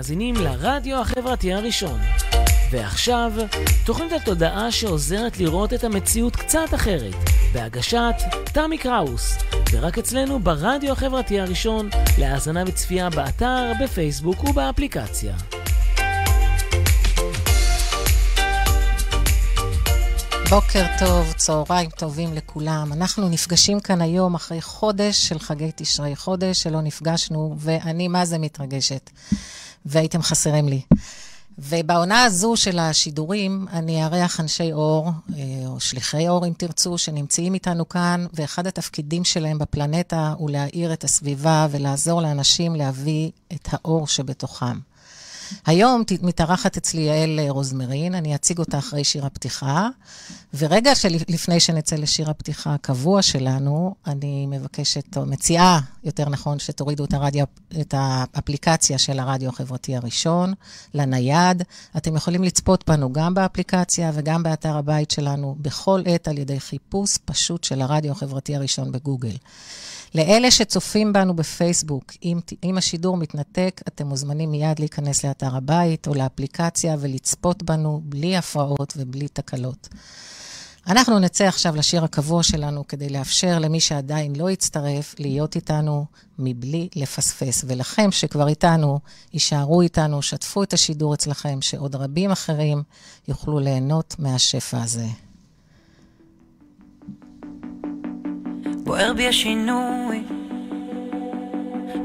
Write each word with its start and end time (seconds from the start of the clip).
מאזינים 0.00 0.34
לרדיו 0.34 1.00
החברתי 1.00 1.52
הראשון. 1.52 2.00
ועכשיו, 2.70 3.32
תוכנית 3.86 4.12
התודעה 4.12 4.72
שעוזרת 4.72 5.38
לראות 5.38 5.72
את 5.72 5.84
המציאות 5.84 6.36
קצת 6.36 6.74
אחרת, 6.74 7.14
בהגשת 7.52 8.14
תמי 8.52 8.78
קראוס, 8.78 9.38
ורק 9.72 9.98
אצלנו 9.98 10.38
ברדיו 10.38 10.92
החברתי 10.92 11.40
הראשון, 11.40 11.88
להאזנה 12.18 12.62
וצפייה 12.66 13.10
באתר, 13.10 13.72
בפייסבוק 13.82 14.44
ובאפליקציה. 14.44 15.59
בוקר 20.50 20.84
טוב, 20.98 21.32
צהריים 21.32 21.90
טובים 21.90 22.34
לכולם. 22.34 22.92
אנחנו 22.92 23.28
נפגשים 23.28 23.80
כאן 23.80 24.00
היום 24.00 24.34
אחרי 24.34 24.60
חודש 24.60 25.28
של 25.28 25.38
חגי 25.38 25.70
תשרי, 25.76 26.16
חודש 26.16 26.62
שלא 26.62 26.80
נפגשנו, 26.80 27.54
ואני 27.58 28.08
מה 28.08 28.24
זה 28.24 28.38
מתרגשת. 28.38 29.10
והייתם 29.86 30.22
חסרים 30.22 30.68
לי. 30.68 30.80
ובעונה 31.58 32.24
הזו 32.24 32.56
של 32.56 32.78
השידורים, 32.78 33.66
אני 33.72 34.04
אארח 34.04 34.40
אנשי 34.40 34.72
אור, 34.72 35.10
אה, 35.36 35.42
או 35.66 35.80
שליחי 35.80 36.28
אור 36.28 36.46
אם 36.46 36.52
תרצו, 36.56 36.98
שנמצאים 36.98 37.54
איתנו 37.54 37.88
כאן, 37.88 38.26
ואחד 38.32 38.66
התפקידים 38.66 39.24
שלהם 39.24 39.58
בפלנטה 39.58 40.34
הוא 40.38 40.50
להאיר 40.50 40.92
את 40.92 41.04
הסביבה 41.04 41.66
ולעזור 41.70 42.22
לאנשים 42.22 42.74
להביא 42.74 43.30
את 43.52 43.68
האור 43.72 44.06
שבתוכם. 44.06 44.89
היום 45.66 46.02
מתארחת 46.22 46.76
אצלי 46.76 47.00
יעל 47.00 47.40
רוזמרין, 47.48 48.14
אני 48.14 48.34
אציג 48.34 48.58
אותה 48.58 48.78
אחרי 48.78 49.04
שיר 49.04 49.26
הפתיחה. 49.26 49.88
ורגע 50.54 50.92
לפני 51.28 51.60
שנצא 51.60 51.96
לשיר 51.96 52.30
הפתיחה 52.30 52.74
הקבוע 52.74 53.22
שלנו, 53.22 53.94
אני 54.06 54.46
מבקשת, 54.46 55.16
או 55.16 55.26
מציעה, 55.26 55.80
יותר 56.04 56.28
נכון, 56.28 56.58
שתורידו 56.58 57.04
את, 57.04 57.12
הרדיו, 57.12 57.44
את 57.80 57.94
האפליקציה 57.96 58.98
של 58.98 59.18
הרדיו 59.18 59.48
החברתי 59.48 59.96
הראשון 59.96 60.54
לנייד. 60.94 61.62
אתם 61.96 62.16
יכולים 62.16 62.44
לצפות 62.44 62.90
בנו 62.90 63.12
גם 63.12 63.34
באפליקציה 63.34 64.10
וגם 64.14 64.42
באתר 64.42 64.76
הבית 64.76 65.10
שלנו, 65.10 65.56
בכל 65.58 66.02
עת 66.06 66.28
על 66.28 66.38
ידי 66.38 66.60
חיפוש 66.60 67.18
פשוט 67.24 67.64
של 67.64 67.82
הרדיו 67.82 68.12
החברתי 68.12 68.56
הראשון 68.56 68.92
בגוגל. 68.92 69.36
לאלה 70.14 70.50
שצופים 70.50 71.12
בנו 71.12 71.36
בפייסבוק, 71.36 72.12
אם, 72.22 72.38
אם 72.64 72.78
השידור 72.78 73.16
מתנתק, 73.16 73.80
אתם 73.88 74.06
מוזמנים 74.06 74.50
מיד 74.50 74.78
להיכנס 74.78 75.24
לאתר 75.24 75.56
הבית 75.56 76.08
או 76.08 76.14
לאפליקציה 76.14 76.96
ולצפות 77.00 77.62
בנו 77.62 78.00
בלי 78.04 78.36
הפרעות 78.36 78.92
ובלי 78.96 79.28
תקלות. 79.28 79.88
אנחנו 80.86 81.18
נצא 81.18 81.44
עכשיו 81.44 81.76
לשיר 81.76 82.04
הקבוע 82.04 82.42
שלנו 82.42 82.86
כדי 82.88 83.08
לאפשר 83.08 83.58
למי 83.58 83.80
שעדיין 83.80 84.36
לא 84.36 84.48
הצטרף 84.48 85.14
להיות 85.18 85.56
איתנו 85.56 86.06
מבלי 86.38 86.88
לפספס. 86.96 87.64
ולכם 87.66 88.10
שכבר 88.10 88.48
איתנו, 88.48 89.00
יישארו 89.32 89.80
איתנו, 89.80 90.22
שתפו 90.22 90.62
את 90.62 90.72
השידור 90.72 91.14
אצלכם, 91.14 91.58
שעוד 91.60 91.94
רבים 91.94 92.30
אחרים 92.30 92.82
יוכלו 93.28 93.58
ליהנות 93.58 94.16
מהשפע 94.18 94.82
הזה. 94.82 95.06
בוער 98.90 99.12
בי 99.12 99.28
השינוי, 99.28 100.22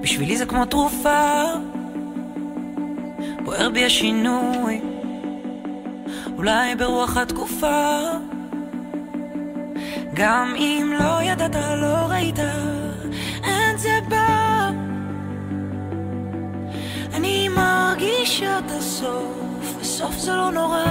בשבילי 0.02 0.38
זה 0.38 0.46
כמו 0.46 0.66
תרופה. 0.66 1.44
בוער 3.44 3.70
בי 3.70 3.86
השינוי, 3.86 4.82
אולי 6.38 6.76
ברוח 6.76 7.18
התקופה. 7.18 8.02
גם 10.14 10.54
אם 10.58 10.94
לא 11.00 11.22
ידעת, 11.22 11.56
לא 11.56 11.96
ראית, 12.10 12.40
אין 13.44 13.78
זה 13.78 14.00
בא. 14.10 14.70
אני 17.14 17.50
מרגישה 17.50 18.60
את 18.60 18.72
הסוף, 18.72 19.76
וסוף 19.80 20.18
זה 20.18 20.32
לא 20.32 20.52
נורא. 20.52 20.86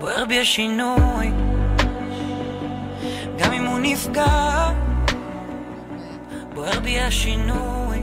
בוער 0.00 0.24
בי 0.24 0.40
השינוי. 0.40 1.30
גם 3.38 3.52
אם 3.52 3.66
הוא 3.66 3.78
נפגע, 3.78 4.70
בוער 6.54 6.80
בי 6.80 7.00
השינוי. 7.00 8.02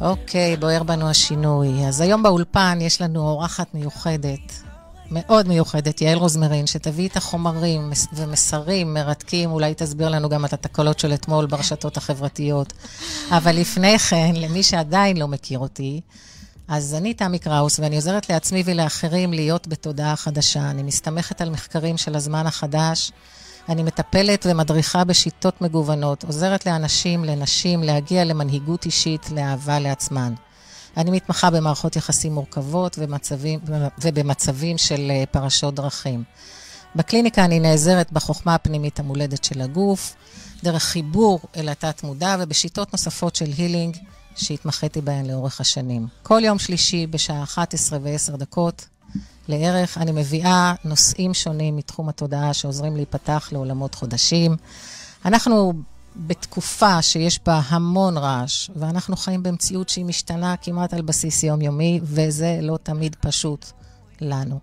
אוקיי, 0.00 0.56
בוער 0.56 0.82
בנו 0.82 1.10
השינוי. 1.10 1.86
אז 1.86 2.00
היום 2.00 2.22
באולפן 2.22 2.78
יש 2.80 3.00
לנו 3.00 3.20
אורחת 3.20 3.74
מיוחדת, 3.74 4.62
מאוד 5.10 5.48
מיוחדת, 5.48 6.00
יעל 6.00 6.18
רוזמרין, 6.18 6.66
שתביא 6.66 7.08
את 7.08 7.16
החומרים 7.16 7.90
ומסרים 8.12 8.94
מרתקים, 8.94 9.50
אולי 9.50 9.74
תסביר 9.74 10.08
לנו 10.08 10.28
גם 10.28 10.44
את 10.44 10.52
התקלות 10.52 10.98
של 10.98 11.14
אתמול 11.14 11.46
ברשתות 11.46 11.96
החברתיות. 11.96 12.72
אבל 13.30 13.56
לפני 13.56 13.98
כן, 13.98 14.32
למי 14.34 14.62
שעדיין 14.62 15.16
לא 15.16 15.28
מכיר 15.28 15.58
אותי, 15.58 16.00
אז 16.68 16.94
אני 16.94 17.14
תמי 17.14 17.38
קראוס, 17.38 17.80
ואני 17.80 17.96
עוזרת 17.96 18.30
לעצמי 18.30 18.62
ולאחרים 18.66 19.32
להיות 19.32 19.68
בתודעה 19.68 20.16
חדשה. 20.16 20.70
אני 20.70 20.82
מסתמכת 20.82 21.40
על 21.40 21.50
מחקרים 21.50 21.96
של 21.96 22.16
הזמן 22.16 22.46
החדש. 22.46 23.12
אני 23.68 23.82
מטפלת 23.82 24.46
ומדריכה 24.48 25.04
בשיטות 25.04 25.60
מגוונות, 25.60 26.24
עוזרת 26.24 26.66
לאנשים, 26.66 27.24
לנשים, 27.24 27.82
להגיע 27.82 28.24
למנהיגות 28.24 28.84
אישית, 28.84 29.30
לאהבה 29.30 29.78
לעצמן. 29.78 30.34
אני 30.96 31.10
מתמחה 31.10 31.50
במערכות 31.50 31.96
יחסים 31.96 32.32
מורכבות 32.32 32.98
ובמצבים, 32.98 33.60
ובמצבים 34.02 34.78
של 34.78 35.10
אה, 35.10 35.24
פרשות 35.30 35.74
דרכים. 35.74 36.24
בקליניקה 36.96 37.44
אני 37.44 37.60
נעזרת 37.60 38.12
בחוכמה 38.12 38.54
הפנימית 38.54 39.00
המולדת 39.00 39.44
של 39.44 39.60
הגוף, 39.60 40.14
דרך 40.62 40.82
חיבור 40.82 41.40
אל 41.56 41.68
התת-מודע 41.68 42.36
ובשיטות 42.40 42.92
נוספות 42.92 43.36
של 43.36 43.50
הילינג 43.58 43.96
שהתמחיתי 44.36 45.00
בהן 45.00 45.26
לאורך 45.26 45.60
השנים. 45.60 46.06
כל 46.22 46.40
יום 46.44 46.58
שלישי 46.58 47.06
בשעה 47.06 47.42
11 47.42 47.98
ו-10 48.02 48.36
דקות 48.36 48.86
לערך. 49.50 49.98
אני 49.98 50.12
מביאה 50.12 50.74
נושאים 50.84 51.34
שונים 51.34 51.76
מתחום 51.76 52.08
התודעה 52.08 52.54
שעוזרים 52.54 52.96
להיפתח 52.96 53.48
לעולמות 53.52 53.94
חודשים. 53.94 54.56
אנחנו 55.24 55.72
בתקופה 56.16 57.02
שיש 57.02 57.40
בה 57.46 57.60
המון 57.68 58.18
רעש, 58.18 58.70
ואנחנו 58.76 59.16
חיים 59.16 59.42
במציאות 59.42 59.88
שהיא 59.88 60.04
משתנה 60.04 60.54
כמעט 60.62 60.94
על 60.94 61.02
בסיס 61.02 61.42
יומיומי, 61.42 62.00
וזה 62.02 62.58
לא 62.62 62.78
תמיד 62.82 63.16
פשוט 63.20 63.66
לנו. 64.20 64.58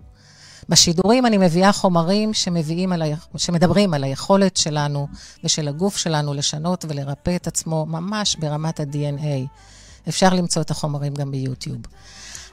בשידורים 0.70 1.26
אני 1.26 1.38
מביאה 1.38 1.74
חומרים 1.74 2.34
שמביאים 2.34 2.92
על 2.92 3.02
ה... 3.02 3.06
שמדברים 3.38 3.94
על 3.94 4.04
היכולת 4.04 4.58
שלנו 4.58 5.08
ושל 5.44 5.68
הגוף 5.68 5.98
שלנו 5.98 6.34
לשנות 6.34 6.86
ולרפא 6.88 7.36
את 7.36 7.48
עצמו 7.48 7.86
ממש 7.86 8.36
ברמת 8.36 8.80
ה-DNA. 8.80 9.48
אפשר 10.10 10.34
למצוא 10.34 10.62
את 10.62 10.72
החומרים 10.72 11.14
גם 11.14 11.32
ביוטיוב. 11.32 11.78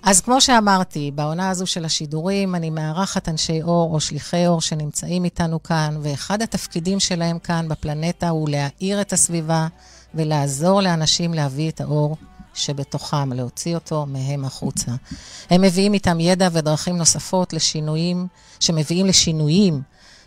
אז 0.07 0.21
כמו 0.21 0.41
שאמרתי, 0.41 1.11
בעונה 1.15 1.51
הזו 1.51 1.67
של 1.67 1.85
השידורים, 1.85 2.55
אני 2.55 2.71
מארחת 2.71 3.29
אנשי 3.29 3.63
אור 3.63 3.95
או 3.95 4.01
שליחי 4.01 4.47
אור 4.47 4.61
שנמצאים 4.61 5.25
איתנו 5.25 5.63
כאן, 5.63 5.97
ואחד 6.03 6.43
התפקידים 6.43 7.01
שלהם 7.01 7.39
כאן 7.39 7.69
בפלנטה 7.69 8.29
הוא 8.29 8.49
להאיר 8.49 9.01
את 9.01 9.13
הסביבה 9.13 9.67
ולעזור 10.15 10.81
לאנשים 10.81 11.35
להביא 11.35 11.71
את 11.71 11.81
האור 11.81 12.17
שבתוכם, 12.55 13.33
להוציא 13.33 13.75
אותו 13.75 14.07
מהם 14.07 14.45
החוצה. 14.45 14.91
הם 15.51 15.63
מביאים 15.63 15.95
איתם 15.95 16.21
ידע 16.21 16.49
ודרכים 16.53 16.97
נוספות 16.97 17.53
לשינויים, 17.53 18.27
שמביאים 18.61 19.07
לשינויים 19.07 19.83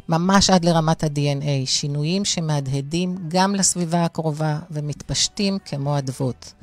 ממש 0.09 0.50
עד 0.50 0.65
לרמת 0.65 1.03
ה-DNA, 1.03 1.65
שינויים 1.65 2.25
שמהדהדים 2.25 3.18
גם 3.27 3.56
לסביבה 3.56 4.06
הקרובה 4.06 4.59
ומתפשטים 4.71 5.57
כמו 5.65 5.97
אדוות. 5.97 6.53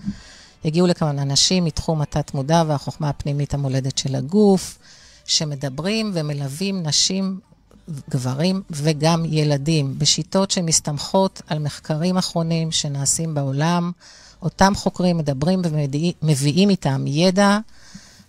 הגיעו 0.64 0.87
לכאן 0.87 1.19
אנשים 1.19 1.64
מתחום 1.64 2.02
התת-מודע 2.02 2.62
והחוכמה 2.66 3.08
הפנימית 3.08 3.55
המולדת 3.55 3.99
של 3.99 4.14
הגוף, 4.14 4.78
שמדברים 5.26 6.11
ומלווים 6.14 6.82
נשים, 6.82 7.40
גברים 8.11 8.62
וגם 8.70 9.25
ילדים, 9.25 9.99
בשיטות 9.99 10.50
שמסתמכות 10.50 11.43
על 11.46 11.58
מחקרים 11.58 12.16
אחרונים 12.16 12.72
שנעשים 12.72 13.34
בעולם. 13.34 13.93
אותם 14.43 14.72
חוקרים 14.76 15.19
מדברים 15.19 15.62
ומביאים 16.22 16.70
איתם 16.70 17.05
ידע 17.06 17.58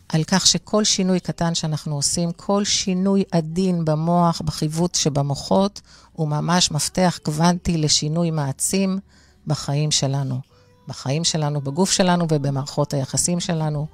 על 0.10 0.24
כך 0.24 0.48
שכל 0.48 0.84
שינוי 0.84 1.20
קטן 1.20 1.56
שאנחנו 1.56 1.96
עושים, 1.96 2.31
כל 2.31 2.64
שינוי 2.64 3.24
עדין 3.31 3.86
במוח, 3.86 4.42
בחיווט 4.46 4.96
שבמוחות, 4.96 5.81
הוא 6.14 6.28
ממש 6.28 6.72
מפתח 6.72 7.20
קוונטי 7.24 7.78
לשינוי 7.78 8.31
מעצים 8.31 9.00
בחיים 9.48 9.92
שלנו. 9.92 10.55
בחיים 10.88 11.24
שלנו, 11.24 11.62
בגוף 11.62 11.92
שלנו 11.92 12.28
ובמערכות 12.32 12.94
היחסים 12.94 13.40
שלנו. 13.40 13.88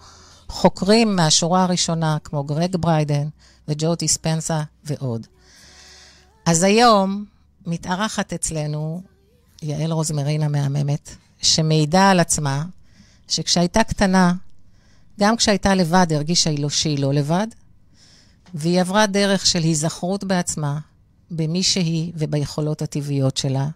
חוקרים 0.48 1.16
מהשורה 1.16 1.64
הראשונה, 1.64 2.18
כמו 2.24 2.44
גרג 2.44 2.76
בריידן 2.76 3.28
וג'ו 3.68 3.96
דיספנסה 3.96 4.64
ועוד. 4.84 5.28
אז 6.46 6.64
היום 6.64 7.26
מתארחת 7.66 8.34
אצלנו 8.34 9.02
יעל 9.62 9.92
רוזמרין 9.92 10.44
המהממת, 10.44 11.16
שמעידה 11.42 12.10
על 12.10 12.20
עצמה 12.20 12.64
שכשהייתה 13.28 13.84
קטנה, 13.84 14.34
גם 15.20 15.38
כשהייתה 15.38 15.76
לבד, 15.76 16.08
הרגישה 16.12 16.52
לא 16.58 16.70
שהיא 16.70 17.00
לא 17.00 17.14
לבד, 17.14 17.48
והיא 18.54 18.82
עברה 18.82 19.08
דרך 19.08 19.46
של 19.46 19.60
היזכרות 19.60 20.24
בעצמה, 20.24 20.80
במי 21.32 21.64
שהיא 21.64 22.12
וביכולות 22.16 22.82
הטבעיות 22.82 23.38
שלה. 23.38 23.68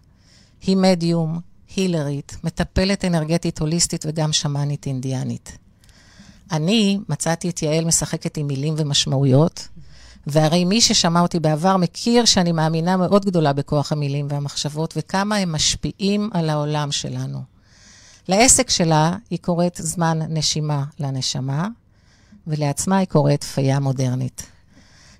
היא 0.62 0.76
מדיום, 0.76 1.40
הילרית, 1.76 2.36
מטפלת 2.44 3.04
אנרגטית 3.04 3.58
הוליסטית 3.58 4.04
וגם 4.08 4.32
שמאנית 4.32 4.86
אינדיאנית. 4.86 5.58
אני 6.52 6.98
מצאתי 7.08 7.48
את 7.48 7.62
יעל 7.62 7.84
משחקת 7.84 8.36
עם 8.36 8.46
מילים 8.46 8.74
ומשמעויות, 8.76 9.68
והרי 10.26 10.64
מי 10.64 10.80
ששמע 10.80 11.20
אותי 11.20 11.40
בעבר 11.40 11.76
מכיר 11.76 12.24
שאני 12.24 12.52
מאמינה 12.52 12.96
מאוד 12.96 13.24
גדולה 13.24 13.52
בכוח 13.52 13.92
המילים 13.92 14.26
והמחשבות 14.30 14.94
וכמה 14.96 15.36
הם 15.36 15.52
משפיעים 15.52 16.30
על 16.32 16.50
העולם 16.50 16.92
שלנו. 16.92 17.38
לעסק 18.28 18.70
שלה 18.70 19.16
היא 19.30 19.38
קוראת 19.42 19.80
זמן 19.82 20.18
נשימה 20.28 20.84
לנשמה, 21.00 21.68
ולעצמה 22.46 22.96
היא 22.96 23.06
קוראת 23.06 23.44
פייה 23.44 23.80
מודרנית. 23.80 24.46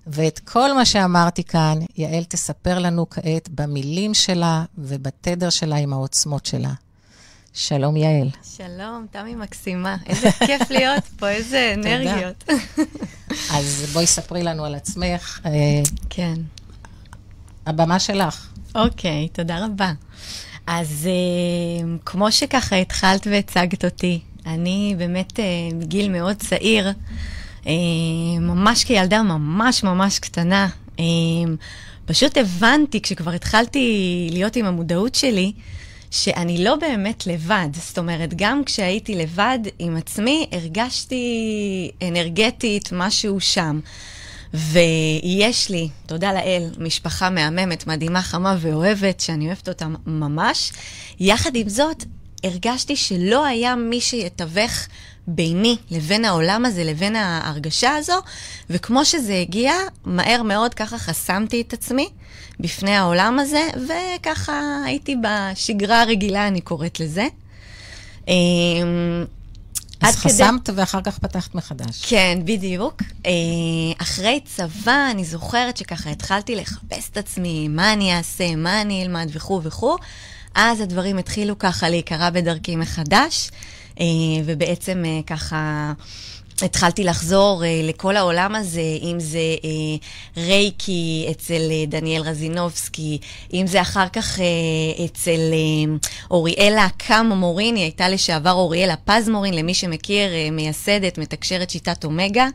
ואת 0.06 0.38
כל 0.38 0.72
מה 0.72 0.84
שאמרתי 0.84 1.44
כאן, 1.44 1.78
יעל 1.96 2.24
תספר 2.24 2.78
לנו 2.78 3.10
כעת 3.10 3.48
במילים 3.48 4.14
שלה 4.14 4.64
ובתדר 4.78 5.50
שלה 5.50 5.76
עם 5.76 5.92
העוצמות 5.92 6.46
שלה. 6.46 6.72
שלום, 7.54 7.96
יעל. 7.96 8.28
שלום, 8.56 9.06
תמי 9.10 9.34
מקסימה. 9.34 9.96
איזה 10.06 10.30
כיף 10.46 10.70
להיות 10.70 11.04
פה, 11.18 11.28
איזה 11.28 11.72
אנרגיות. 11.76 12.44
אז 13.54 13.90
בואי 13.92 14.06
ספרי 14.06 14.42
לנו 14.42 14.64
על 14.64 14.74
עצמך. 14.74 15.40
אה, 15.46 15.50
כן. 16.10 16.34
הבמה 17.66 17.98
שלך. 17.98 18.48
אוקיי, 18.74 19.28
תודה 19.28 19.64
רבה. 19.64 19.92
אז 20.66 21.08
אה, 21.08 21.96
כמו 22.04 22.32
שככה 22.32 22.76
התחלת 22.76 23.26
והצגת 23.26 23.84
אותי, 23.84 24.20
אני 24.46 24.94
באמת 24.98 25.40
מגיל 25.74 26.06
אה, 26.06 26.20
מאוד 26.20 26.36
צעיר, 26.36 26.92
ממש 28.40 28.84
כילדה 28.84 29.22
ממש 29.22 29.84
ממש 29.84 30.18
קטנה, 30.18 30.68
פשוט 32.04 32.36
הבנתי, 32.36 33.00
כשכבר 33.00 33.30
התחלתי 33.30 34.28
להיות 34.32 34.56
עם 34.56 34.66
המודעות 34.66 35.14
שלי, 35.14 35.52
שאני 36.10 36.64
לא 36.64 36.76
באמת 36.76 37.26
לבד. 37.26 37.68
זאת 37.72 37.98
אומרת, 37.98 38.34
גם 38.36 38.64
כשהייתי 38.64 39.14
לבד 39.14 39.58
עם 39.78 39.96
עצמי, 39.96 40.46
הרגשתי 40.52 41.90
אנרגטית 42.02 42.88
משהו 42.92 43.40
שם. 43.40 43.80
ויש 44.54 45.70
לי, 45.70 45.88
תודה 46.06 46.32
לאל, 46.32 46.70
משפחה 46.78 47.30
מהממת, 47.30 47.86
מדהימה, 47.86 48.22
חמה 48.22 48.56
ואוהבת, 48.60 49.20
שאני 49.20 49.46
אוהבת 49.46 49.68
אותה 49.68 49.86
ממש. 50.06 50.72
יחד 51.20 51.56
עם 51.56 51.68
זאת, 51.68 52.04
הרגשתי 52.44 52.96
שלא 52.96 53.44
היה 53.44 53.76
מי 53.76 54.00
שיתווך 54.00 54.72
ביני 55.26 55.76
לבין 55.90 56.25
העולם 56.25 56.64
הזה, 56.64 56.84
לבין 56.84 57.17
ההרגשה 57.17 57.94
הזו, 57.94 58.20
וכמו 58.70 59.05
שזה 59.05 59.34
הגיע, 59.34 59.73
מהר 60.05 60.43
מאוד 60.43 60.75
ככה 60.75 60.99
חסמתי 60.99 61.61
את 61.61 61.73
עצמי 61.73 62.08
בפני 62.61 62.96
העולם 62.96 63.38
הזה, 63.38 63.69
וככה 63.87 64.82
הייתי 64.84 65.17
בשגרה 65.23 66.02
הרגילה, 66.02 66.49
אני 66.49 66.61
קוראת 66.61 67.00
לזה. 67.00 67.26
אמ, 68.28 69.25
אז 70.00 70.17
חסמת 70.17 70.69
כדי... 70.69 70.81
ואחר 70.81 71.00
כך 71.02 71.19
פתחת 71.19 71.55
מחדש. 71.55 72.05
כן, 72.05 72.38
בדיוק. 72.44 73.02
אה, 73.26 73.32
אחרי 73.99 74.40
צבא, 74.44 75.08
אני 75.11 75.25
זוכרת 75.25 75.76
שככה 75.76 76.11
התחלתי 76.11 76.56
לחפש 76.56 77.08
את 77.12 77.17
עצמי, 77.17 77.69
מה 77.69 77.93
אני 77.93 78.17
אעשה, 78.17 78.56
מה 78.56 78.81
אני 78.81 79.02
אלמד 79.02 79.28
וכו' 79.32 79.61
וכו'. 79.62 79.96
אז 80.55 80.81
הדברים 80.81 81.19
התחילו 81.19 81.58
ככה 81.58 81.88
להיקרא 81.88 82.31
בדרכי 82.31 82.76
מחדש, 82.76 83.50
ובעצם 84.44 85.02
אה, 85.06 85.20
ככה... 85.26 85.93
התחלתי 86.62 87.04
לחזור 87.04 87.62
uh, 87.62 87.87
לכל 87.88 88.16
העולם 88.16 88.54
הזה, 88.54 88.81
אם 89.02 89.20
זה 89.20 89.38
uh, 89.62 90.40
רייקי 90.40 91.28
אצל 91.31 91.60
uh, 91.70 91.90
דניאל 91.90 92.22
רזינובסקי, 92.22 93.19
אם 93.54 93.66
זה 93.66 93.81
אחר 93.81 94.08
כך 94.08 94.38
uh, 94.38 94.43
אצל 95.04 95.38
uh, 95.52 96.08
אוריאלה 96.31 96.87
קאם 96.96 97.32
מורין, 97.32 97.76
היא 97.76 97.84
הייתה 97.84 98.08
לשעבר 98.08 98.52
אוריאלה 98.52 98.94
פז 99.04 99.28
מורין, 99.28 99.54
למי 99.54 99.75
שמכיר, 99.75 100.31
uh, 100.31 100.50
מייסדת, 100.50 101.19
מתקשרת 101.19 101.70
שיטת 101.70 102.04
אומגה. 102.04 102.49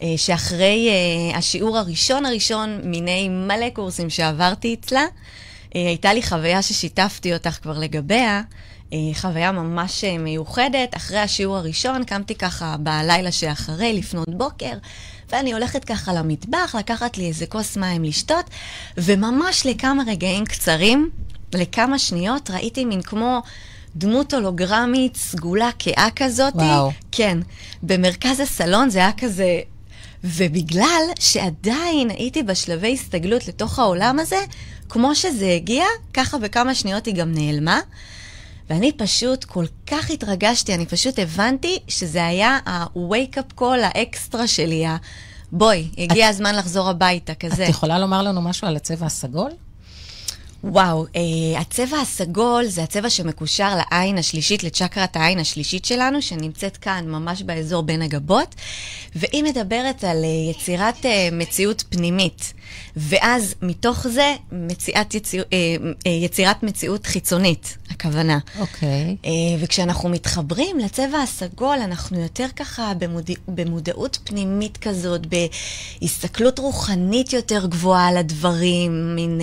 uh, 0.00 0.02
שאחרי 0.16 0.90
uh, 1.32 1.36
השיעור 1.36 1.78
הראשון 1.78 2.26
הראשון 2.26 2.80
מיני 2.84 3.28
מלא 3.28 3.70
קורסים 3.70 4.10
שעברתי 4.10 4.76
אצלה, 4.80 5.04
uh, 5.04 5.72
הייתה 5.74 6.14
לי 6.14 6.22
חוויה 6.22 6.62
ששיתפתי 6.62 7.34
אותך 7.34 7.58
כבר 7.62 7.78
לגביה. 7.78 8.42
אה, 8.92 8.98
חוויה 9.14 9.52
ממש 9.52 10.04
אה, 10.04 10.18
מיוחדת. 10.18 10.96
אחרי 10.96 11.18
השיעור 11.18 11.56
הראשון 11.56 12.04
קמתי 12.04 12.34
ככה 12.34 12.76
בלילה 12.76 13.32
שאחרי, 13.32 13.92
לפנות 13.98 14.34
בוקר, 14.34 14.72
ואני 15.30 15.52
הולכת 15.52 15.84
ככה 15.84 16.12
למטבח, 16.12 16.74
לקחת 16.78 17.18
לי 17.18 17.28
איזה 17.28 17.46
כוס 17.46 17.76
מים 17.76 18.04
לשתות, 18.04 18.44
וממש 18.96 19.66
לכמה 19.66 20.02
רגעים 20.06 20.44
קצרים, 20.44 21.10
לכמה 21.54 21.98
שניות, 21.98 22.50
ראיתי 22.50 22.84
מין 22.84 23.02
כמו... 23.02 23.42
דמות 23.98 24.34
הולוגרמית, 24.34 25.16
סגולה 25.16 25.70
כאה 25.78 26.08
כזאת. 26.16 26.54
וואו. 26.54 26.92
כן. 27.12 27.38
במרכז 27.82 28.40
הסלון 28.40 28.90
זה 28.90 28.98
היה 28.98 29.12
כזה... 29.12 29.60
ובגלל 30.24 31.02
שעדיין 31.18 32.10
הייתי 32.10 32.42
בשלבי 32.42 32.92
הסתגלות 32.92 33.48
לתוך 33.48 33.78
העולם 33.78 34.18
הזה, 34.18 34.36
כמו 34.88 35.14
שזה 35.14 35.52
הגיע, 35.54 35.84
ככה 36.14 36.38
בכמה 36.38 36.74
שניות 36.74 37.06
היא 37.06 37.14
גם 37.14 37.32
נעלמה. 37.32 37.80
ואני 38.70 38.92
פשוט 38.92 39.44
כל 39.44 39.64
כך 39.86 40.10
התרגשתי, 40.10 40.74
אני 40.74 40.86
פשוט 40.86 41.18
הבנתי 41.18 41.78
שזה 41.88 42.26
היה 42.26 42.58
ה-wake-up 42.66 43.60
call 43.60 43.78
האקסטרה 43.82 44.46
שלי, 44.46 44.86
ה... 44.86 44.96
בואי, 45.52 45.88
הגיע 45.98 46.26
את... 46.26 46.30
הזמן 46.30 46.54
לחזור 46.54 46.88
הביתה, 46.88 47.34
כזה. 47.34 47.64
את 47.64 47.68
יכולה 47.68 47.98
לומר 47.98 48.22
לנו 48.22 48.42
משהו 48.42 48.68
על 48.68 48.76
הצבע 48.76 49.06
הסגול? 49.06 49.50
וואו, 50.64 51.06
אה, 51.16 51.60
הצבע 51.60 51.96
הסגול 51.98 52.64
זה 52.64 52.82
הצבע 52.82 53.10
שמקושר 53.10 53.76
לעין 53.76 54.18
השלישית, 54.18 54.64
לצ'קרת 54.64 55.16
העין 55.16 55.38
השלישית 55.38 55.84
שלנו, 55.84 56.22
שנמצאת 56.22 56.76
כאן, 56.76 57.04
ממש 57.08 57.42
באזור 57.42 57.82
בין 57.82 58.02
הגבות, 58.02 58.54
והיא 59.14 59.44
מדברת 59.44 60.04
על 60.04 60.24
אה, 60.24 60.50
יצירת 60.50 61.06
אה, 61.06 61.28
מציאות 61.32 61.84
פנימית, 61.88 62.52
ואז 62.96 63.54
מתוך 63.62 64.08
זה 64.08 64.34
מציאת 64.52 65.14
יציר, 65.14 65.44
אה, 65.52 65.58
אה, 66.06 66.10
יצירת 66.10 66.62
מציאות 66.62 67.06
חיצונית, 67.06 67.76
הכוונה. 67.90 68.38
אוקיי. 68.58 69.16
Okay. 69.22 69.26
אה, 69.26 69.30
וכשאנחנו 69.60 70.08
מתחברים 70.08 70.78
לצבע 70.78 71.18
הסגול, 71.18 71.78
אנחנו 71.78 72.20
יותר 72.20 72.46
ככה 72.56 72.92
במודע, 72.94 73.34
במודעות 73.48 74.18
פנימית 74.24 74.76
כזאת, 74.76 75.20
בהסתכלות 76.00 76.58
רוחנית 76.58 77.32
יותר 77.32 77.66
גבוהה 77.66 78.08
על 78.08 78.16
הדברים, 78.16 79.16
מין... 79.16 79.40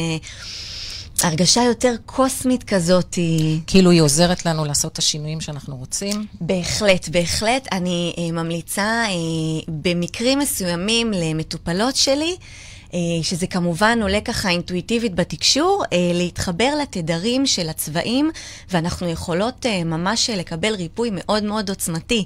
הרגשה 1.24 1.62
יותר 1.62 1.96
קוסמית 2.06 2.64
כזאת. 2.64 3.18
כאילו 3.68 3.92
היא 3.92 4.02
עוזרת 4.02 4.46
לנו 4.46 4.66
לעשות 4.66 4.94
את 4.94 4.98
השינויים 4.98 5.42
שאנחנו 5.42 5.78
רוצים? 5.78 6.26
בהחלט, 6.42 7.10
בהחלט. 7.10 7.68
אני 7.72 8.14
אה, 8.18 8.32
ממליצה 8.32 8.84
אה, 8.84 9.12
במקרים 9.68 10.40
מסוימים 10.40 11.12
למטופלות 11.12 11.96
שלי. 11.96 12.36
אה, 12.94 13.00
שזה 13.24 13.48
כמובן 13.48 14.00
עולה 14.02 14.22
ככה 14.22 14.50
אינטואיטיבית 14.50 15.16
בתקשור, 15.16 15.84
אה, 15.94 15.98
להתחבר 16.14 16.74
לתדרים 16.82 17.46
של 17.46 17.70
הצבעים, 17.70 18.32
ואנחנו 18.72 19.10
יכולות 19.10 19.66
אה, 19.66 19.84
ממש 19.84 20.30
לקבל 20.30 20.76
ריפוי 20.76 21.10
מאוד 21.14 21.44
מאוד 21.44 21.70
עוצמתי. 21.70 22.26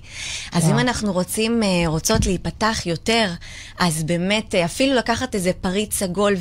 אז 0.52 0.70
אם 0.70 0.80
אנחנו 0.80 1.14
רוצים, 1.14 1.62
רוצות 1.86 2.26
להיפתח 2.26 2.82
יותר, 2.86 3.32
אז 3.80 4.04
באמת 4.04 4.56
אפילו 4.56 4.96
לקחת 4.96 5.36
איזה 5.36 5.52
פריט 5.62 5.92
סגול 5.92 6.36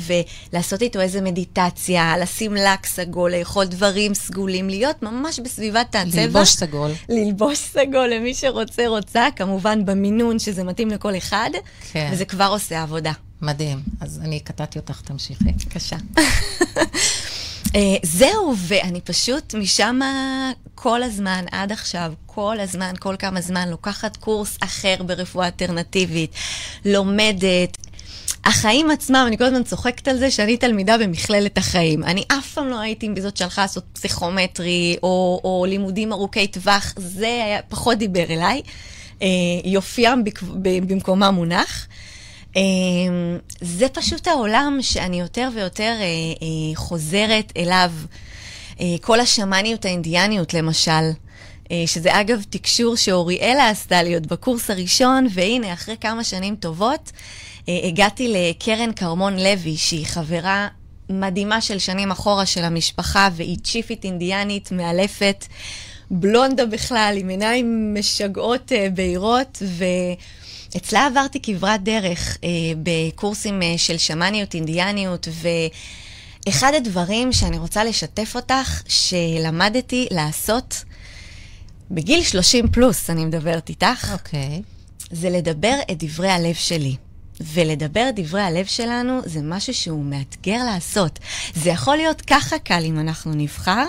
ולעשות 0.53 0.81
איתו 0.81 1.01
איזה 1.01 1.21
מדיטציה, 1.21 2.17
לשים 2.17 2.53
לק 2.53 2.85
סגול, 2.85 3.35
לאכול 3.35 3.65
דברים 3.65 4.13
סגולים, 4.13 4.69
להיות 4.69 5.03
ממש 5.03 5.39
בסביבת 5.39 5.95
הצבע. 5.95 6.21
ללבוש 6.21 6.53
סגול. 6.53 6.91
ללבוש 7.09 7.57
סגול 7.57 8.07
למי 8.07 8.33
שרוצה, 8.33 8.87
רוצה, 8.87 9.27
כמובן 9.35 9.85
במינון 9.85 10.39
שזה 10.39 10.63
מתאים 10.63 10.87
לכל 10.87 11.17
אחד, 11.17 11.49
כן. 11.91 12.09
וזה 12.13 12.25
כבר 12.25 12.47
עושה 12.51 12.81
עבודה. 12.81 13.11
מדהים. 13.41 13.79
אז 14.01 14.19
אני 14.23 14.39
קטעתי 14.39 14.79
אותך, 14.79 15.01
תמשיכי. 15.01 15.51
בבקשה. 15.51 15.95
uh, 17.67 17.77
זהו, 18.03 18.55
ואני 18.57 19.01
פשוט 19.01 19.55
משם 19.55 19.99
כל 20.75 21.03
הזמן, 21.03 21.45
עד 21.51 21.71
עכשיו, 21.71 22.13
כל 22.25 22.59
הזמן, 22.59 22.93
כל 22.99 23.15
כמה 23.19 23.41
זמן, 23.41 23.69
לוקחת 23.69 24.17
קורס 24.17 24.57
אחר 24.61 25.03
ברפואה 25.05 25.45
אלטרנטיבית, 25.45 26.31
לומדת. 26.85 27.77
החיים 28.45 28.91
עצמם, 28.91 29.23
אני 29.27 29.37
כל 29.37 29.43
הזמן 29.43 29.63
צוחקת 29.63 30.07
על 30.07 30.17
זה 30.17 30.31
שאני 30.31 30.57
תלמידה 30.57 30.97
במכללת 30.97 31.57
החיים. 31.57 32.03
אני 32.03 32.23
אף 32.27 32.53
פעם 32.53 32.67
לא 32.67 32.79
הייתי 32.79 33.09
בזאת 33.09 33.37
שהלכה 33.37 33.61
לעשות 33.61 33.83
פסיכומטרי 33.93 34.97
או, 35.03 35.41
או 35.43 35.65
לימודים 35.69 36.13
ארוכי 36.13 36.47
טווח, 36.47 36.93
זה 36.97 37.27
היה, 37.27 37.61
פחות 37.69 37.97
דיבר 37.97 38.25
אליי. 38.29 38.61
Uh, 39.19 39.23
יופיים 39.65 40.23
במקומם 40.61 41.31
מונח. 41.35 41.87
אמ, 42.57 43.37
זה 43.61 43.89
פשוט 43.89 44.27
העולם 44.27 44.77
שאני 44.81 45.19
יותר 45.19 45.49
ויותר 45.55 45.95
אה, 45.99 46.05
אה, 46.05 46.75
חוזרת 46.75 47.53
אליו. 47.57 47.91
אה, 48.79 48.85
כל 49.01 49.19
השמאניות 49.19 49.85
האינדיאניות, 49.85 50.53
למשל. 50.53 51.11
שזה 51.85 52.21
אגב 52.21 52.43
תקשור 52.49 52.95
שאוריאלה 52.95 53.69
עשתה 53.69 54.03
להיות 54.03 54.25
בקורס 54.25 54.69
הראשון, 54.69 55.27
והנה, 55.33 55.73
אחרי 55.73 55.95
כמה 56.01 56.23
שנים 56.23 56.55
טובות, 56.55 57.11
הגעתי 57.67 58.33
לקרן 58.33 58.93
כרמון 58.93 59.39
לוי, 59.39 59.77
שהיא 59.77 60.05
חברה 60.05 60.67
מדהימה 61.09 61.61
של 61.61 61.79
שנים 61.79 62.11
אחורה 62.11 62.45
של 62.45 62.63
המשפחה, 62.63 63.29
והיא 63.35 63.57
צ'יפית 63.63 64.03
אינדיאנית 64.03 64.71
מאלפת, 64.71 65.45
בלונדה 66.11 66.65
בכלל, 66.65 67.15
עם 67.19 67.29
עיניים 67.29 67.95
משגעות 67.99 68.71
בהירות, 68.93 69.61
ואצלה 70.73 71.05
עברתי 71.05 71.41
כברת 71.41 71.83
דרך 71.83 72.37
אה, 72.43 72.49
בקורסים 72.83 73.61
אה, 73.61 73.73
של 73.77 73.97
שמאניות, 73.97 74.53
אינדיאניות, 74.53 75.27
ואחד 76.47 76.73
הדברים 76.73 77.33
שאני 77.33 77.57
רוצה 77.57 77.83
לשתף 77.83 78.35
אותך, 78.35 78.81
שלמדתי 78.87 80.07
לעשות 80.11 80.83
בגיל 81.91 82.23
30 82.23 82.67
פלוס, 82.67 83.09
אני 83.09 83.25
מדברת 83.25 83.69
איתך, 83.69 84.13
אוקיי. 84.13 84.61
זה 85.11 85.29
לדבר 85.29 85.75
את 85.91 86.03
דברי 86.03 86.29
הלב 86.29 86.55
שלי. 86.55 86.95
ולדבר 87.41 88.09
דברי 88.15 88.41
הלב 88.41 88.65
שלנו 88.65 89.21
זה 89.25 89.39
משהו 89.43 89.73
שהוא 89.73 90.05
מאתגר 90.05 90.63
לעשות. 90.63 91.19
זה 91.55 91.69
יכול 91.69 91.97
להיות 91.97 92.21
ככה 92.21 92.59
קל 92.59 92.83
אם 92.83 92.99
אנחנו 92.99 93.33
נבחר. 93.33 93.85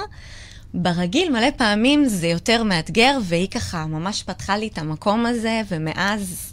ברגיל 0.74 1.32
מלא 1.32 1.50
פעמים 1.56 2.08
זה 2.08 2.26
יותר 2.26 2.62
מאתגר, 2.62 3.18
והיא 3.22 3.48
ככה 3.48 3.86
ממש 3.86 4.22
פתחה 4.22 4.56
לי 4.56 4.66
את 4.66 4.78
המקום 4.78 5.26
הזה, 5.26 5.62
ומאז... 5.68 6.52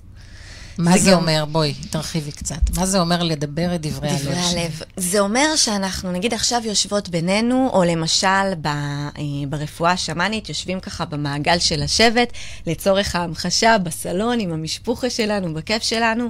מה 0.78 0.98
זה 0.98 1.12
גם- 1.12 1.18
אומר? 1.18 1.46
בואי, 1.52 1.74
תרחיבי 1.90 2.32
קצת. 2.32 2.56
מה 2.78 2.86
זה 2.86 3.00
אומר 3.00 3.24
לדבר 3.24 3.76
את 3.76 3.82
דברי 3.82 4.10
הלב? 4.10 4.20
דברי 4.22 4.36
שלי? 4.52 4.62
הלב. 4.62 4.82
זה 4.98 5.20
אומר 5.20 5.56
שאנחנו, 5.56 6.12
נגיד 6.12 6.34
עכשיו 6.34 6.62
יושבות 6.66 7.10
בינינו, 7.10 7.70
או 7.74 7.84
למשל 7.84 8.28
ב, 8.62 8.68
אה, 8.68 9.12
ברפואה 9.50 9.92
השמאנית, 9.92 10.50
יושבים 10.50 10.80
ככה 10.80 11.06
במעגל 11.06 11.60
של 11.60 11.82
השבט, 11.84 12.34
לצורך 12.68 13.16
ההמחשה, 13.16 13.78
בסלון, 13.78 14.40
עם 14.40 14.54
המשפוחה 14.54 15.10
שלנו, 15.10 15.54
בכיף 15.54 15.84
שלנו, 15.84 16.30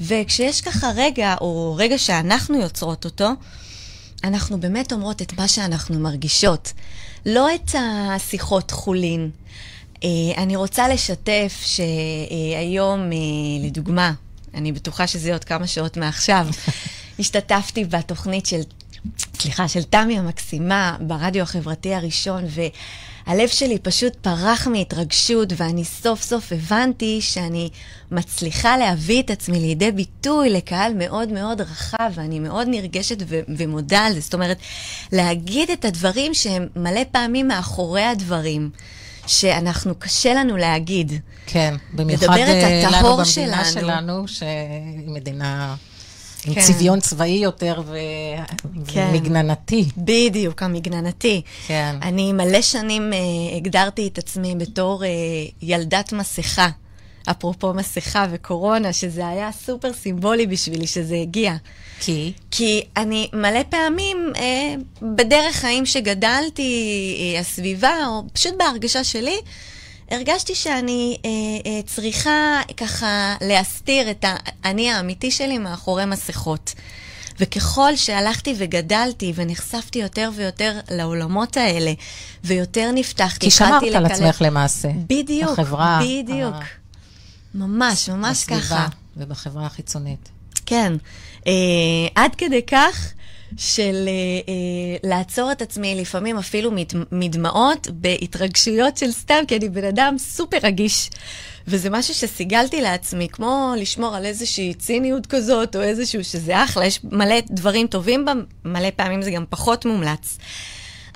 וכשיש 0.00 0.60
ככה 0.60 0.90
רגע, 0.96 1.34
או 1.40 1.74
רגע 1.78 1.98
שאנחנו 1.98 2.60
יוצרות 2.60 3.04
אותו, 3.04 3.28
אנחנו 4.24 4.60
באמת 4.60 4.92
אומרות 4.92 5.22
את 5.22 5.38
מה 5.38 5.48
שאנחנו 5.48 5.98
מרגישות. 6.00 6.72
לא 7.26 7.54
את 7.54 7.70
השיחות 8.14 8.70
חולין. 8.70 9.30
אה, 10.04 10.08
אני 10.42 10.56
רוצה 10.56 10.88
לשתף 10.88 11.62
שהיום, 11.66 13.00
אה, 13.12 13.66
לדוגמה, 13.66 14.12
אני 14.54 14.72
בטוחה 14.72 15.06
שזה 15.06 15.32
עוד 15.32 15.44
כמה 15.44 15.66
שעות 15.66 15.96
מעכשיו, 15.96 16.46
השתתפתי 17.18 17.84
בתוכנית 17.84 18.46
של, 18.46 18.60
סליחה, 19.40 19.68
של 19.68 19.82
תמי 19.82 20.18
המקסימה 20.18 20.96
ברדיו 21.00 21.42
החברתי 21.42 21.94
הראשון, 21.94 22.44
והלב 23.26 23.48
שלי 23.48 23.78
פשוט 23.78 24.16
פרח 24.16 24.66
מהתרגשות, 24.66 25.52
ואני 25.56 25.84
סוף 25.84 26.22
סוף 26.22 26.52
הבנתי 26.52 27.20
שאני 27.20 27.70
מצליחה 28.10 28.76
להביא 28.76 29.22
את 29.22 29.30
עצמי 29.30 29.60
לידי 29.60 29.92
ביטוי 29.92 30.50
לקהל 30.50 30.94
מאוד 30.94 31.28
מאוד 31.28 31.60
רחב, 31.60 32.10
ואני 32.14 32.38
מאוד 32.38 32.68
נרגשת 32.68 33.18
ו- 33.28 33.40
ומודה 33.48 34.00
על 34.00 34.12
זה. 34.12 34.20
זאת 34.20 34.34
אומרת, 34.34 34.58
להגיד 35.12 35.70
את 35.70 35.84
הדברים 35.84 36.34
שהם 36.34 36.68
מלא 36.76 37.02
פעמים 37.12 37.48
מאחורי 37.48 38.04
הדברים. 38.04 38.70
שאנחנו, 39.26 39.94
קשה 39.98 40.34
לנו 40.34 40.56
להגיד. 40.56 41.12
כן, 41.46 41.74
במיוחד 41.92 42.28
אה, 42.28 42.82
לנו 42.92 43.16
במדינה 43.16 43.64
שלנו. 43.64 43.88
שלנו, 43.88 44.28
שהיא 44.28 45.08
מדינה 45.08 45.74
עם 46.46 46.54
כן. 46.54 46.60
צביון 46.60 47.00
צבאי 47.00 47.28
יותר 47.28 47.82
ו- 47.86 47.96
כן. 48.86 49.08
ומגננתי. 49.10 49.88
בדיוק, 49.96 50.62
המגננתי. 50.62 51.42
כן. 51.66 51.96
אני 52.02 52.32
מלא 52.32 52.62
שנים 52.62 53.12
אה, 53.12 53.18
הגדרתי 53.56 54.08
את 54.08 54.18
עצמי 54.18 54.54
בתור 54.58 55.04
אה, 55.04 55.08
ילדת 55.62 56.12
מסכה. 56.12 56.68
אפרופו 57.30 57.74
מסכה 57.74 58.26
וקורונה, 58.30 58.92
שזה 58.92 59.28
היה 59.28 59.50
סופר 59.52 59.92
סימבולי 59.92 60.46
בשבילי 60.46 60.86
שזה 60.86 61.14
הגיע. 61.16 61.54
כי? 62.00 62.32
כי 62.50 62.84
אני 62.96 63.28
מלא 63.32 63.60
פעמים, 63.68 64.32
אה, 64.36 64.74
בדרך 65.02 65.56
חיים 65.56 65.86
שגדלתי, 65.86 66.72
אה, 67.34 67.40
הסביבה, 67.40 68.06
או 68.06 68.22
פשוט 68.32 68.54
בהרגשה 68.58 69.04
שלי, 69.04 69.36
הרגשתי 70.10 70.54
שאני 70.54 71.16
אה, 71.24 71.30
אה, 71.70 71.80
צריכה 71.86 72.60
ככה 72.76 73.36
להסתיר 73.40 74.10
את 74.10 74.24
האני 74.64 74.90
האמיתי 74.90 75.30
שלי 75.30 75.58
מאחורי 75.58 76.04
מסכות. 76.04 76.74
וככל 77.40 77.96
שהלכתי 77.96 78.54
וגדלתי 78.58 79.32
ונחשפתי 79.34 79.98
יותר 79.98 80.30
ויותר 80.34 80.78
לעולמות 80.90 81.56
האלה, 81.56 81.92
ויותר 82.44 82.90
נפתחתי, 82.94 83.46
כי 83.46 83.50
שמרת 83.50 83.82
על 83.94 84.06
עצמך 84.06 84.42
למעשה. 84.42 84.88
בדיוק, 85.06 85.50
בחברה. 85.50 86.00
בדיוק. 86.02 86.54
ה- 86.54 86.81
ממש, 87.54 88.08
ממש 88.08 88.38
בסביבה 88.38 88.60
ככה. 88.60 88.88
ובחברה 89.16 89.66
החיצונית. 89.66 90.28
כן. 90.66 90.92
אה, 91.46 91.52
עד 92.14 92.34
כדי 92.34 92.62
כך 92.66 93.12
של 93.56 94.08
אה, 94.08 94.12
אה, 94.48 95.10
לעצור 95.10 95.52
את 95.52 95.62
עצמי 95.62 95.94
לפעמים 95.94 96.38
אפילו 96.38 96.70
מת, 96.70 96.94
מדמעות 97.12 97.88
בהתרגשויות 97.90 98.96
של 98.96 99.12
סתם, 99.12 99.44
כי 99.48 99.56
אני 99.56 99.68
בן 99.68 99.84
אדם 99.84 100.18
סופר 100.18 100.58
רגיש. 100.62 101.10
וזה 101.66 101.90
משהו 101.90 102.14
שסיגלתי 102.14 102.80
לעצמי, 102.80 103.28
כמו 103.28 103.74
לשמור 103.76 104.16
על 104.16 104.24
איזושהי 104.24 104.74
ציניות 104.74 105.26
כזאת, 105.26 105.76
או 105.76 105.82
איזשהו 105.82 106.24
שזה 106.24 106.64
אחלה, 106.64 106.86
יש 106.86 107.00
מלא 107.04 107.36
דברים 107.50 107.86
טובים 107.86 108.24
בה, 108.24 108.32
מלא 108.64 108.88
פעמים 108.96 109.22
זה 109.22 109.30
גם 109.30 109.44
פחות 109.50 109.86
מומלץ. 109.86 110.38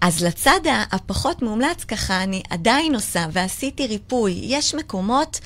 אז 0.03 0.25
לצד 0.25 0.61
הפחות 0.93 1.43
מומלץ 1.43 1.85
ככה, 1.85 2.23
אני 2.23 2.43
עדיין 2.51 2.95
עושה, 2.95 3.27
ועשיתי 3.33 3.87
ריפוי. 3.87 4.41
יש 4.43 4.75
מקומות 4.75 5.41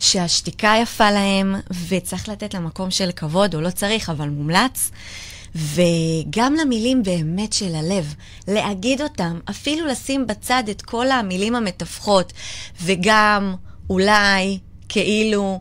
שהשתיקה 0.00 0.74
יפה 0.82 1.10
להם, 1.10 1.54
וצריך 1.88 2.28
לתת 2.28 2.54
לה 2.54 2.60
מקום 2.60 2.90
של 2.90 3.10
כבוד, 3.16 3.54
או 3.54 3.60
לא 3.60 3.70
צריך, 3.70 4.10
אבל 4.10 4.28
מומלץ. 4.28 4.90
וגם 5.54 6.54
למילים 6.54 7.02
באמת 7.02 7.52
של 7.52 7.74
הלב, 7.74 8.14
להגיד 8.48 9.02
אותם, 9.02 9.40
אפילו 9.50 9.86
לשים 9.86 10.26
בצד 10.26 10.62
את 10.70 10.82
כל 10.82 11.10
המילים 11.10 11.54
המתווכות, 11.54 12.32
וגם, 12.82 13.54
אולי, 13.90 14.58
כאילו, 14.88 15.60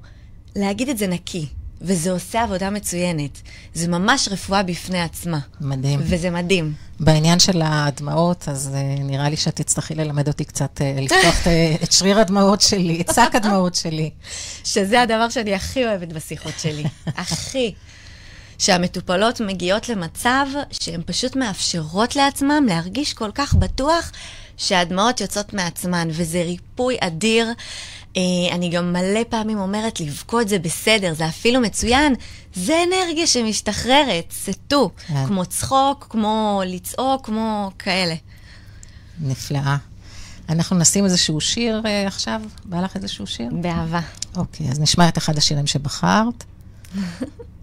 להגיד 0.55 0.89
את 0.89 0.97
זה 0.97 1.07
נקי. 1.07 1.47
וזה 1.85 2.11
עושה 2.11 2.43
עבודה 2.43 2.69
מצוינת. 2.69 3.41
זה 3.73 3.87
ממש 3.87 4.29
רפואה 4.31 4.63
בפני 4.63 5.01
עצמה. 5.01 5.39
מדהים. 5.61 5.99
וזה 6.03 6.29
מדהים. 6.29 6.73
בעניין 6.99 7.39
של 7.39 7.61
הדמעות, 7.65 8.49
אז 8.49 8.69
uh, 8.73 9.03
נראה 9.03 9.29
לי 9.29 9.37
שאת 9.37 9.55
תצטרכי 9.55 9.95
ללמד 9.95 10.27
אותי 10.27 10.45
קצת 10.45 10.81
uh, 10.81 11.01
לפתוח 11.01 11.41
את, 11.41 11.47
uh, 11.47 11.83
את 11.83 11.91
שריר 11.91 12.19
הדמעות 12.19 12.61
שלי, 12.61 13.01
את 13.01 13.09
שק 13.15 13.29
הדמעות 13.33 13.75
שלי. 13.75 14.09
שזה 14.63 15.01
הדבר 15.01 15.29
שאני 15.29 15.53
הכי 15.55 15.85
אוהבת 15.85 16.07
בשיחות 16.07 16.53
שלי. 16.59 16.83
הכי. 17.17 17.73
שהמטופלות 18.57 19.41
מגיעות 19.41 19.89
למצב 19.89 20.45
שהן 20.71 21.01
פשוט 21.05 21.35
מאפשרות 21.35 22.15
לעצמם 22.15 22.65
להרגיש 22.67 23.13
כל 23.13 23.31
כך 23.35 23.53
בטוח 23.53 24.11
שהדמעות 24.57 25.21
יוצאות 25.21 25.53
מעצמן, 25.53 26.07
וזה 26.11 26.41
ריפוי 26.41 26.97
אדיר. 26.99 27.47
אה, 28.17 28.21
אני 28.55 28.69
גם 28.69 28.93
מלא 28.93 29.23
פעמים 29.29 29.59
אומרת, 29.59 29.99
לבכות 29.99 30.49
זה 30.49 30.59
בסדר, 30.59 31.13
זה 31.13 31.27
אפילו 31.27 31.61
מצוין. 31.61 32.13
זה 32.53 32.83
אנרגיה 32.87 33.27
שמשתחררת, 33.27 34.31
סטו. 34.31 34.91
כן. 35.07 35.25
כמו 35.27 35.45
צחוק, 35.45 36.07
כמו 36.09 36.61
לצעוק, 36.65 37.25
כמו 37.25 37.71
כאלה. 37.79 38.15
נפלאה. 39.21 39.77
אנחנו 40.49 40.77
נשים 40.77 41.05
איזשהו 41.05 41.41
שיר 41.41 41.81
uh, 41.83 42.07
עכשיו? 42.07 42.41
בא 42.65 42.81
לך 42.81 42.95
איזשהו 42.95 43.27
שיר? 43.27 43.49
באהבה. 43.61 43.99
אוקיי, 44.35 44.69
אז 44.71 44.79
נשמע 44.79 45.07
את 45.07 45.17
אחד 45.17 45.37
השירים 45.37 45.67
שבחרת. 45.67 46.43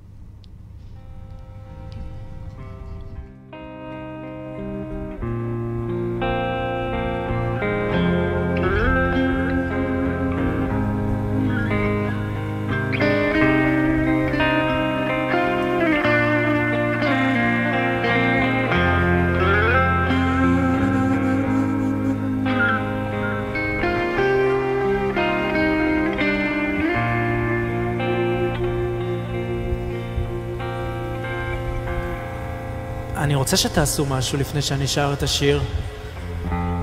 אני 33.16 33.34
רוצה 33.34 33.56
שתעשו 33.56 34.06
משהו 34.06 34.38
לפני 34.38 34.62
שאני 34.62 34.86
שר 34.86 35.12
את 35.12 35.22
השיר. 35.22 35.60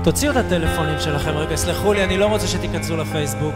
תוציאו 0.04 0.32
את 0.32 0.36
הטלפונים 0.36 1.00
שלכם 1.00 1.30
רגע, 1.30 1.56
סלחו 1.56 1.92
לי, 1.92 2.04
אני 2.04 2.18
לא 2.18 2.26
רוצה 2.26 2.46
שתיכנסו 2.46 2.96
לפייסבוק, 2.96 3.54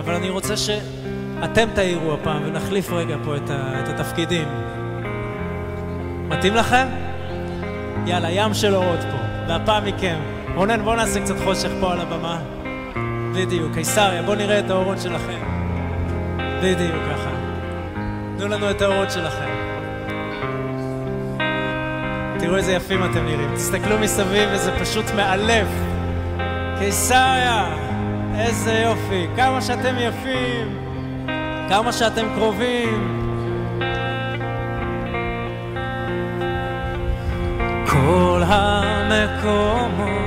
אבל 0.00 0.14
אני 0.14 0.30
רוצה 0.30 0.56
שאתם 0.56 1.68
תעירו 1.74 2.12
הפעם 2.12 2.42
ונחליף 2.46 2.90
רגע 2.90 3.16
פה 3.24 3.36
את, 3.36 3.50
ה... 3.50 3.80
את 3.80 3.88
התפקידים. 3.88 4.48
מתאים 6.28 6.54
לכם? 6.54 6.86
יאללה, 8.06 8.30
ים 8.30 8.54
של 8.54 8.74
אורות 8.74 9.00
פה, 9.00 9.48
והפעם 9.48 9.84
מכם. 9.84 10.18
רונן, 10.54 10.84
בוא 10.84 10.96
נעשה 10.96 11.20
קצת 11.20 11.34
חושך 11.44 11.70
פה 11.80 11.92
על 11.92 12.00
הבמה. 12.00 12.40
בדיוק, 13.34 13.74
קיסריה, 13.74 14.22
בואו 14.22 14.36
נראה 14.36 14.58
את 14.58 14.70
האורות 14.70 15.00
שלכם. 15.00 15.38
בדיוק 16.62 16.96
ככה. 17.10 17.30
תנו 18.38 18.48
לנו 18.48 18.70
את 18.70 18.82
האורות 18.82 19.10
שלכם. 19.10 19.47
תראו 22.40 22.56
איזה 22.56 22.72
יפים 22.72 23.04
אתם 23.04 23.24
נראים. 23.24 23.54
תסתכלו 23.54 23.98
מסביב 23.98 24.48
וזה 24.52 24.72
פשוט 24.80 25.04
מאלף. 25.16 25.68
קיסריה, 26.78 27.66
איזה 28.38 28.72
יופי. 28.72 29.26
כמה 29.36 29.60
שאתם 29.60 29.94
יפים, 29.98 30.78
כמה 31.68 31.92
שאתם 31.92 32.26
קרובים. 32.34 33.14
כל 37.86 38.42
המקומות 38.46 40.18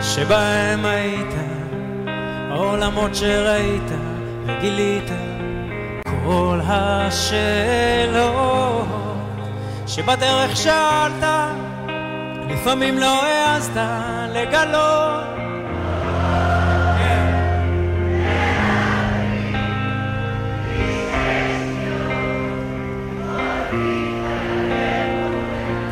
שבהם 0.00 0.84
היית, 0.84 1.34
העולמות 2.50 3.14
שראית 3.14 3.90
וגילית, 4.46 5.10
כל 6.04 6.60
השאלות 6.66 8.42
שבדרך 9.94 10.56
שאלת, 10.56 11.24
לפעמים 12.48 12.98
לא 12.98 13.24
העזת 13.24 13.80
לגלות. 14.32 15.22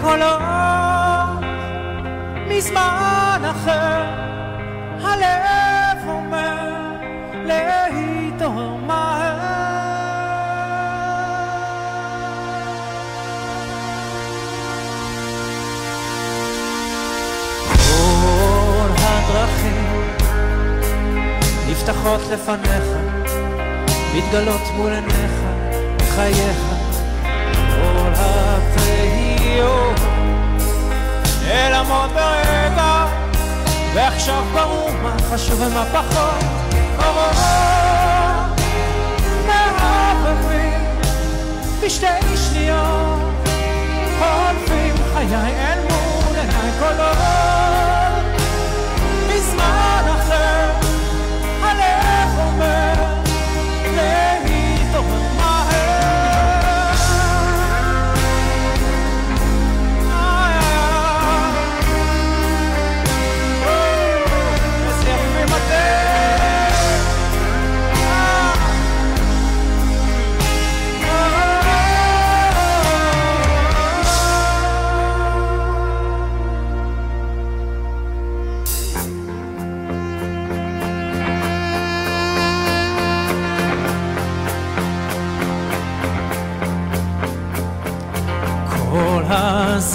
קולות 0.01 0.41
מזמן 2.49 3.43
אחר, 3.51 4.00
נפתחות 22.11 22.33
לפניך, 22.33 22.85
מתגלות 24.15 24.61
מול 24.77 24.93
עיניך, 24.93 25.33
בחייך, 25.97 26.59
כל 27.53 28.13
התהיות 28.15 30.01
נעלמות 31.45 32.11
ברגע, 32.11 33.07
ועכשיו 33.95 34.43
ברור 34.55 34.91
מה 35.03 35.17
חשוב 35.31 35.61
ומה 35.61 35.85
פחות, 35.93 36.45
אורות 36.99 37.37
מערבבים 39.47 40.81
בשתי 41.85 42.37
שניות, 42.37 43.21
חולפים 44.19 44.95
חיי 45.15 45.37
אל 45.37 45.79
מול 45.81 46.37
עיניי 46.37 46.71
קולות, 46.79 47.40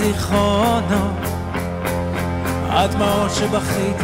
הזיכרונות, 0.05 1.17
הדמעות 2.69 3.31
שבכית, 3.31 3.95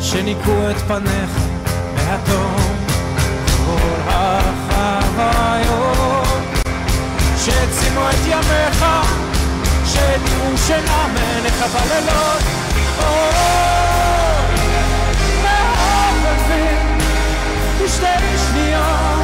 שניקו 0.00 0.70
את 0.70 0.76
פניך 0.76 1.30
מהתום, 1.94 2.56
כל 3.66 4.00
החוויות 4.08 5.46
שהעצימו 7.44 8.10
את 8.10 8.26
ימיך, 8.26 8.84
שהדירו 9.86 10.58
שינה 10.66 11.06
מעיניך 11.14 11.64
בלילות, 11.74 12.42
מערבבים 15.42 16.98
בשתי 17.84 18.38
שניות, 18.46 19.23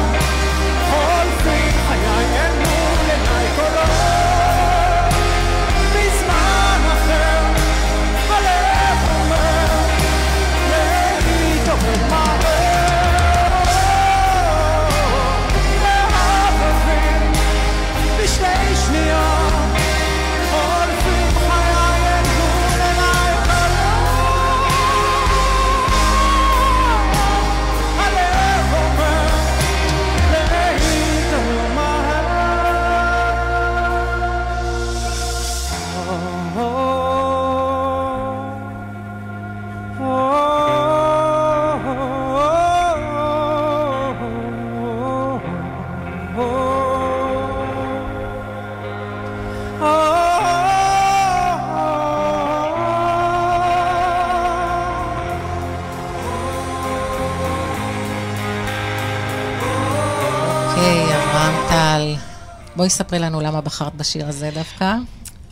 בואי 62.81 62.89
ספרי 62.89 63.19
לנו 63.19 63.41
למה 63.41 63.61
בחרת 63.61 63.95
בשיר 63.95 64.27
הזה 64.27 64.51
דווקא. 64.53 64.95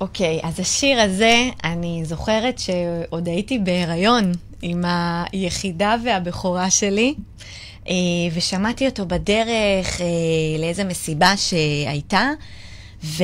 אוקיי, 0.02 0.40
אז 0.44 0.60
השיר 0.60 1.02
הזה, 1.02 1.50
אני 1.64 2.02
זוכרת 2.06 2.60
שעוד 2.60 3.28
הייתי 3.28 3.60
בהיריון 3.60 4.32
עם 4.62 4.84
היחידה 5.32 5.96
והבכורה 6.04 6.70
שלי, 6.70 7.14
אה, 7.88 7.94
ושמעתי 8.34 8.86
אותו 8.86 9.06
בדרך 9.06 10.02
אה, 10.02 10.06
לאיזה 10.60 10.84
מסיבה 10.84 11.34
שהייתה, 11.38 12.30
ופתאום 13.04 13.22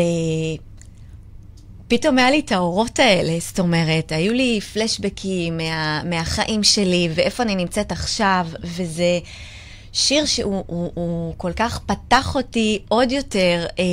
היה 2.18 2.32
לי 2.32 2.40
את 2.40 2.52
האורות 2.52 3.00
האלה, 3.00 3.40
זאת 3.40 3.60
אומרת, 3.60 4.12
היו 4.12 4.34
לי 4.34 4.60
פלשבקים 4.74 5.58
מה, 5.58 6.04
מהחיים 6.04 6.64
שלי, 6.64 7.10
ואיפה 7.16 7.44
אני 7.44 7.56
נמצאת 7.56 7.92
עכשיו, 7.92 8.48
וזה... 8.64 9.20
שיר 9.96 10.26
שהוא 10.26 10.64
הוא, 10.68 10.92
הוא 10.94 11.34
כל 11.38 11.52
כך 11.56 11.80
פתח 11.80 12.36
אותי 12.36 12.80
עוד 12.88 13.12
יותר 13.12 13.66
אה, 13.80 13.84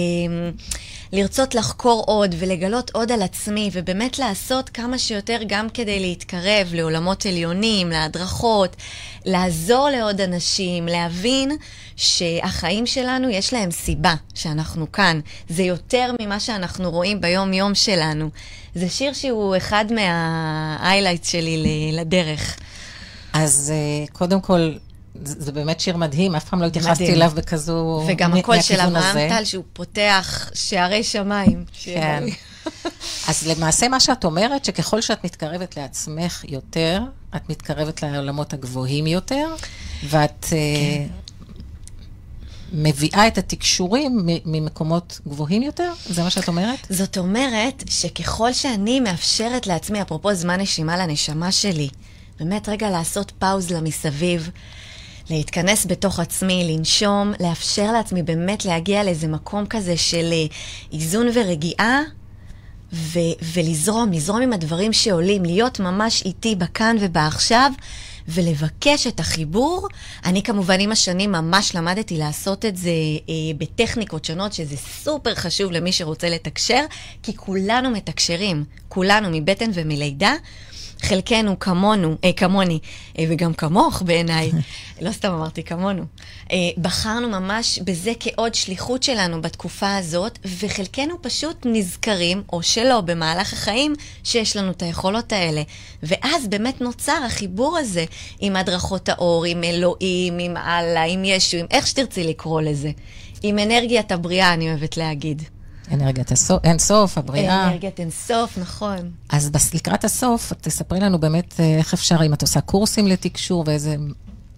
לרצות 1.13 1.55
לחקור 1.55 2.05
עוד 2.07 2.35
ולגלות 2.39 2.91
עוד 2.91 3.13
על 3.13 3.23
עצמי, 3.23 3.71
ובאמת 3.73 4.19
לעשות 4.19 4.69
כמה 4.69 4.99
שיותר 4.99 5.39
גם 5.47 5.69
כדי 5.75 6.01
להתקרב 6.01 6.69
לעולמות 6.73 7.27
עליונים, 7.27 7.89
להדרכות, 7.89 8.77
לעזור 9.25 9.89
לעוד 9.89 10.21
אנשים, 10.21 10.87
להבין 10.87 11.57
שהחיים 11.97 12.87
שלנו 12.87 13.29
יש 13.31 13.53
להם 13.53 13.71
סיבה 13.71 14.15
שאנחנו 14.35 14.93
כאן. 14.93 15.21
זה 15.49 15.63
יותר 15.63 16.11
ממה 16.21 16.41
שאנחנו 16.41 16.91
רואים 16.91 17.21
ביום-יום 17.21 17.75
שלנו. 17.75 18.31
זה 18.75 18.89
שיר 18.89 19.13
שהוא 19.13 19.57
אחד 19.57 19.85
מה-highlights 19.93 21.31
שלי 21.31 21.91
לדרך. 21.93 22.57
אז 23.33 23.73
אה, 23.75 24.07
קודם 24.13 24.41
כל, 24.41 24.73
זה, 25.27 25.35
זה 25.39 25.53
באמת 25.53 25.81
שיר 25.81 25.97
מדהים, 25.97 26.35
אף 26.35 26.49
פעם 26.49 26.61
לא 26.61 26.67
התייחסתי 26.67 27.03
מדהים. 27.03 27.17
אליו 27.17 27.33
בכזו... 27.35 28.05
וגם 28.09 28.35
הקול 28.35 28.61
של 28.61 28.81
אברהם. 28.81 29.29
טל, 29.29 29.45
שהוא 29.45 29.65
פותח 29.73 30.51
שערי 30.55 31.05
שמיים. 31.05 31.65
כן. 31.73 32.25
אז 33.29 33.47
למעשה 33.47 33.89
מה 33.89 34.01
שאת 34.01 34.25
אומרת, 34.25 34.65
שככל 34.65 35.01
שאת 35.01 35.25
מתקרבת 35.25 35.77
לעצמך 35.77 36.45
יותר, 36.49 37.03
את 37.37 37.51
מתקרבת 37.51 38.03
לעולמות 38.03 38.53
הגבוהים 38.53 39.07
יותר, 39.07 39.55
ואת 40.05 40.47
כן. 40.51 41.07
מביאה 42.73 43.27
את 43.27 43.39
התקשורים 43.39 44.21
ממקומות 44.45 45.21
גבוהים 45.29 45.63
יותר? 45.63 45.93
זה 46.07 46.23
מה 46.23 46.31
שאת 46.31 46.49
אומרת? 46.49 46.87
זאת 46.91 47.19
אומרת 47.19 47.85
שככל 47.91 48.53
שאני 48.53 49.01
מאפשרת 49.01 49.67
לעצמי, 49.67 50.03
אפרופו 50.03 50.35
זמן 50.35 50.61
נשימה 50.61 50.97
לנשמה 50.97 51.53
שלי, 51.53 51.89
באמת 52.39 52.69
רגע 52.69 52.91
לעשות 52.91 53.33
פאוז 53.39 53.71
למסביב, 53.71 54.51
להתכנס 55.33 55.87
בתוך 55.87 56.21
עצמי, 56.21 56.77
לנשום, 56.77 57.33
לאפשר 57.41 57.93
לעצמי 57.93 58.23
באמת 58.23 58.65
להגיע 58.65 59.05
לאיזה 59.05 59.29
מקום 59.29 59.67
כזה 59.67 59.97
של 59.97 60.33
אה, 60.33 60.47
איזון 60.93 61.27
ורגיעה, 61.35 62.01
ו- 62.93 63.19
ולזרום, 63.55 64.13
לזרום 64.13 64.43
עם 64.43 64.53
הדברים 64.53 64.93
שעולים, 64.93 65.45
להיות 65.45 65.81
ממש 65.81 66.23
איתי 66.25 66.55
בכאן 66.55 66.97
ובעכשיו. 67.01 67.73
ולבקש 68.29 69.07
את 69.07 69.21
החיבור. 69.21 69.89
אני 70.25 70.43
כמובן 70.43 70.81
עם 70.81 70.93
השנים 70.93 71.33
ממש 71.33 71.75
למדתי 71.75 72.17
לעשות 72.17 72.65
את 72.65 72.77
זה 72.77 72.91
אה, 73.29 73.35
בטכניקות 73.59 74.25
שונות, 74.25 74.53
שזה 74.53 74.77
סופר 74.77 75.35
חשוב 75.35 75.73
למי 75.73 75.93
שרוצה 75.93 76.29
לתקשר, 76.29 76.85
כי 77.23 77.37
כולנו 77.37 77.91
מתקשרים, 77.91 78.65
כולנו 78.89 79.29
מבטן 79.33 79.71
ומלידה. 79.75 80.35
חלקנו 81.03 81.59
כמונו, 81.59 82.17
אה, 82.25 82.33
כמוני, 82.33 82.79
אה, 83.19 83.25
וגם 83.29 83.55
כמוך 83.55 84.03
בעיניי, 84.03 84.51
לא 85.01 85.13
סתם 85.13 85.33
אמרתי 85.33 85.63
כמונו, 85.63 86.05
אה, 86.53 86.57
בחרנו 86.79 87.29
ממש 87.29 87.79
בזה 87.85 88.13
כעוד 88.21 88.55
שליחות 88.55 89.03
שלנו 89.03 89.43
בתקופה 89.43 89.97
הזאת, 89.97 90.39
וחלקנו 90.61 91.23
פשוט 91.23 91.57
נזכרים, 91.65 92.43
או 92.53 92.63
שלא, 92.63 93.01
במהלך 93.01 93.53
החיים, 93.53 93.95
שיש 94.25 94.57
לנו 94.57 94.71
את 94.71 94.83
היכולות 94.83 95.33
האלה. 95.33 95.63
ואז 96.03 96.49
באמת 96.49 96.81
נוצר 96.81 97.19
החיבור 97.27 97.79
הזה 97.79 98.05
עם 98.41 98.57
הדרכות 98.57 99.09
האור, 99.09 99.45
עם 99.45 99.65
אלוהים, 99.65 100.39
עם 100.39 100.57
אללה, 100.57 101.03
עם 101.03 101.25
ישו, 101.25 101.57
עם 101.57 101.67
איך 101.71 101.87
שתרצי 101.87 102.25
לקרוא 102.25 102.61
לזה. 102.61 102.91
עם 103.43 103.59
אנרגיית 103.59 104.13
הבריאה, 104.13 104.53
אני 104.53 104.71
אוהבת 104.71 104.97
להגיד. 104.97 105.43
אנרגיית 105.93 106.33
אין 106.65 106.79
סוף, 106.79 107.19
הבריאה. 107.19 107.69
אנרגיית 107.69 108.01
אין 108.01 108.11
סוף, 108.11 108.59
נכון. 108.59 109.11
אז 109.29 109.51
לקראת 109.75 110.05
הסוף, 110.05 110.53
תספרי 110.61 111.01
לנו 111.01 111.19
באמת 111.19 111.61
אה, 111.61 111.77
איך 111.79 111.95
אפשר, 111.95 112.17
אם 112.27 112.35
את 112.35 112.43
עושה 112.43 112.61
קורסים 112.61 113.07
לתקשור 113.07 113.65
ואיזה 113.67 113.97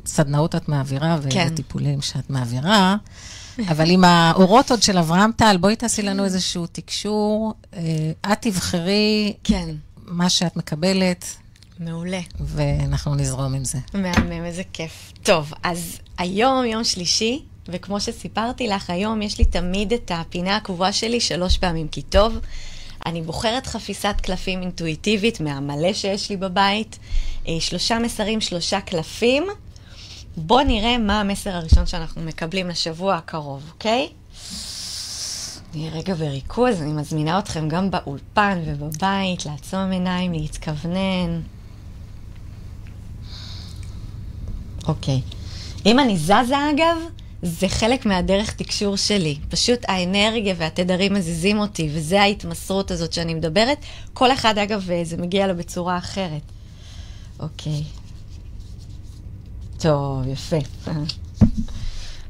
סדנאות 0.06 0.54
את 0.54 0.68
מעבירה 0.68 1.16
ואיזה 1.22 1.30
כן. 1.30 1.54
טיפולים 1.54 2.02
שאת 2.02 2.30
מעבירה. 2.30 2.96
אבל 3.68 3.90
עם 3.90 4.04
האורות 4.04 4.70
עוד 4.70 4.82
של 4.82 4.98
אברהם 4.98 5.30
טל, 5.36 5.56
בואי 5.60 5.76
תעשי 5.76 6.02
לנו 6.02 6.24
איזשהו 6.24 6.66
תקשור. 6.66 7.54
אה, 7.74 8.32
את 8.32 8.42
תבחרי 8.42 9.32
כן. 9.44 9.68
מה 10.06 10.30
שאת 10.30 10.56
מקבלת. 10.56 11.24
מעולה. 11.80 12.20
ואנחנו 12.40 13.14
נזרום 13.14 13.54
עם 13.54 13.64
זה. 13.64 13.78
מהמם, 13.94 14.44
איזה 14.44 14.62
כיף. 14.72 15.12
טוב, 15.22 15.52
אז 15.62 15.98
היום, 16.18 16.64
יום 16.64 16.84
שלישי, 16.84 17.42
וכמו 17.68 18.00
שסיפרתי 18.00 18.66
לך, 18.66 18.90
היום 18.90 19.22
יש 19.22 19.38
לי 19.38 19.44
תמיד 19.44 19.92
את 19.92 20.10
הפינה 20.14 20.56
הקבועה 20.56 20.92
שלי 20.92 21.20
שלוש 21.20 21.58
פעמים 21.58 21.88
כי 21.88 22.02
טוב. 22.02 22.38
אני 23.06 23.22
בוחרת 23.22 23.66
חפיסת 23.66 24.14
קלפים 24.22 24.60
אינטואיטיבית 24.62 25.40
מהמלא 25.40 25.92
שיש 25.92 26.30
לי 26.30 26.36
בבית. 26.36 26.98
אה, 27.48 27.56
שלושה 27.60 27.98
מסרים, 27.98 28.40
שלושה 28.40 28.80
קלפים. 28.80 29.46
בואו 30.36 30.64
נראה 30.64 30.98
מה 30.98 31.20
המסר 31.20 31.50
הראשון 31.50 31.86
שאנחנו 31.86 32.22
מקבלים 32.22 32.68
לשבוע 32.68 33.14
הקרוב, 33.14 33.62
אוקיי? 33.72 34.08
נהיה 35.74 35.92
רגע 35.92 36.14
בריכוז, 36.14 36.82
אני 36.82 36.92
מזמינה 36.92 37.38
אתכם 37.38 37.68
גם 37.68 37.90
באולפן 37.90 38.58
ובבית 38.66 39.46
לעצום 39.46 39.90
עיניים, 39.90 40.32
להתכוונן. 40.32 41.40
אוקיי. 44.88 45.20
אם 45.86 45.98
אני 45.98 46.16
זזה, 46.18 46.70
אגב, 46.70 46.96
זה 47.46 47.68
חלק 47.68 48.06
מהדרך 48.06 48.52
תקשור 48.52 48.96
שלי. 48.96 49.38
פשוט 49.48 49.78
האנרגיה 49.88 50.54
והתדרים 50.58 51.14
מזיזים 51.14 51.58
אותי, 51.58 51.88
וזה 51.92 52.22
ההתמסרות 52.22 52.90
הזאת 52.90 53.12
שאני 53.12 53.34
מדברת. 53.34 53.78
כל 54.12 54.32
אחד, 54.32 54.58
אגב, 54.58 54.88
זה 55.02 55.16
מגיע 55.16 55.46
לו 55.46 55.56
בצורה 55.56 55.98
אחרת. 55.98 56.42
אוקיי. 57.40 57.82
טוב, 59.78 60.28
יפה. 60.28 60.56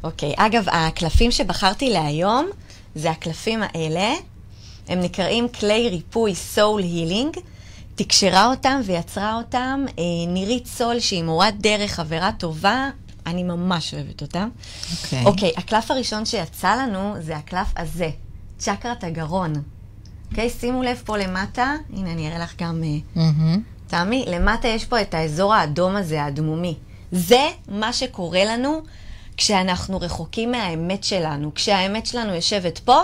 אוקיי, 0.05 0.35
אגב, 0.37 0.64
הקלפים 0.68 1.31
שבחרתי 1.31 1.90
להיום, 1.90 2.46
זה 2.94 3.11
הקלפים 3.11 3.61
האלה. 3.62 4.14
הם 4.88 5.00
נקראים 5.00 5.48
כלי 5.48 5.88
ריפוי 5.88 6.35
Soul 6.55 6.83
Healing. 6.83 7.40
תקשרה 7.94 8.46
אותם 8.50 8.81
ויצרה 8.85 9.37
אותם 9.37 9.85
אה, 9.98 10.05
נירית 10.29 10.66
סול, 10.66 11.00
שהיא 11.00 11.22
מורת 11.22 11.61
דרך, 11.61 11.92
חברה 11.92 12.31
טובה, 12.38 12.90
אני 13.27 13.43
ממש 13.43 13.95
אוהבת 13.95 14.23
אותה. 14.23 14.47
אוקיי. 14.93 15.23
Okay. 15.23 15.27
אוקיי, 15.27 15.51
okay, 15.51 15.59
הקלף 15.59 15.91
הראשון 15.91 16.27
שיצא 16.27 16.75
לנו 16.75 17.15
זה 17.21 17.37
הקלף 17.37 17.69
הזה, 17.77 18.11
צ'קרת 18.59 19.05
הגרון. 19.05 19.53
אוקיי, 20.31 20.47
okay, 20.47 20.61
שימו 20.61 20.83
לב 20.83 21.03
פה 21.05 21.17
למטה, 21.17 21.75
הנה 21.97 22.13
אני 22.13 22.29
אראה 22.29 22.39
לך 22.39 22.55
גם, 22.63 22.83
mm-hmm. 23.17 23.59
תמי, 23.87 24.25
למטה 24.29 24.69
יש 24.69 24.85
פה 24.85 25.03
את 25.03 25.15
האזור 25.15 25.55
האדום 25.55 25.97
הזה, 25.97 26.23
האדמומי. 26.23 26.75
זה 27.13 27.49
מה 27.69 27.93
שקורה 27.93 28.45
לנו 28.45 28.83
כשאנחנו 29.37 30.01
רחוקים 30.01 30.51
מהאמת 30.51 31.05
שלנו, 31.05 31.55
כשהאמת 31.55 32.07
שלנו 32.07 32.35
יושבת 32.35 32.79
פה, 32.79 33.01